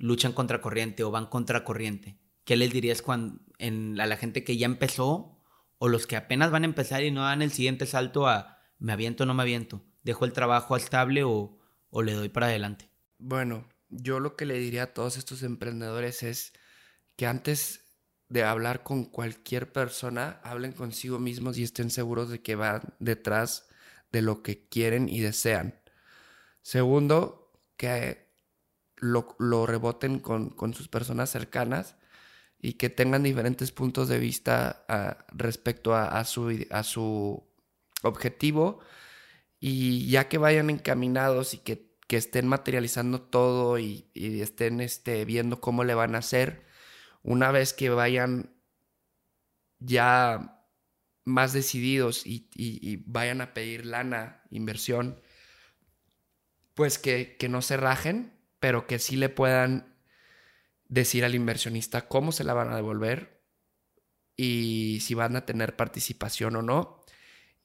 [0.00, 2.18] luchan contra corriente o van contra corriente?
[2.44, 5.38] ¿Qué les dirías cuando, a la gente que ya empezó
[5.78, 8.92] o los que apenas van a empezar y no dan el siguiente salto a me
[8.92, 9.84] aviento o no me aviento?
[10.02, 11.58] ¿Dejo el trabajo estable o,
[11.90, 12.90] o le doy para adelante?
[13.18, 16.54] Bueno, yo lo que le diría a todos estos emprendedores es
[17.16, 17.84] que antes
[18.30, 23.68] de hablar con cualquier persona, hablen consigo mismos y estén seguros de que van detrás
[24.12, 25.80] de lo que quieren y desean.
[26.62, 28.29] Segundo, que
[29.00, 31.96] lo, reboten con, sus personas cercanas
[32.60, 37.42] y que tengan diferentes puntos de vista ah, respecto a, su, a su
[38.02, 38.80] objetivo.
[39.58, 45.84] Y ya que vayan encaminados y que, estén materializando todo y, estén este, viendo cómo
[45.84, 46.64] le van a hacer,
[47.22, 48.52] una vez que vayan
[49.78, 50.64] ya
[51.24, 55.20] más decididos y, vayan a pedir lana, inversión,
[56.74, 59.96] pues que, que, no se rajen, pero que sí le puedan
[60.88, 63.42] decir al inversionista cómo se la van a devolver
[64.36, 67.02] y si van a tener participación o no.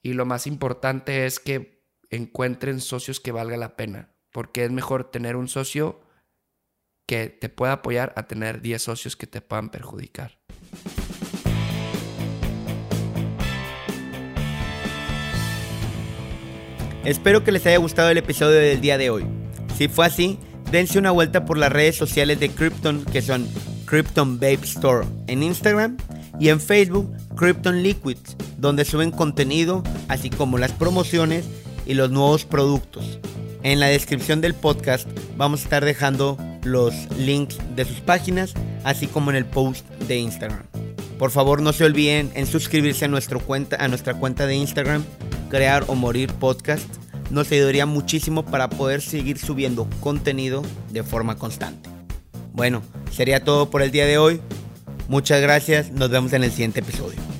[0.01, 5.11] Y lo más importante es que encuentren socios que valga la pena, porque es mejor
[5.11, 6.01] tener un socio
[7.05, 10.39] que te pueda apoyar a tener 10 socios que te puedan perjudicar.
[17.03, 19.25] Espero que les haya gustado el episodio del día de hoy.
[19.77, 20.39] Si fue así,
[20.71, 23.47] dense una vuelta por las redes sociales de Krypton que son
[23.85, 25.97] Krypton Babe Store en Instagram
[26.39, 31.45] y en Facebook Krypton Liquids, donde suben contenido así como las promociones
[31.85, 33.19] y los nuevos productos.
[33.63, 35.07] En la descripción del podcast
[35.37, 38.53] vamos a estar dejando los links de sus páginas,
[38.83, 40.63] así como en el post de Instagram.
[41.17, 45.03] Por favor, no se olviden en suscribirse a, cuenta, a nuestra cuenta de Instagram,
[45.49, 46.87] Crear o Morir Podcast.
[47.29, 51.89] Nos ayudaría muchísimo para poder seguir subiendo contenido de forma constante.
[52.53, 54.41] Bueno, sería todo por el día de hoy.
[55.07, 57.34] Muchas gracias, nos vemos en el siguiente episodio.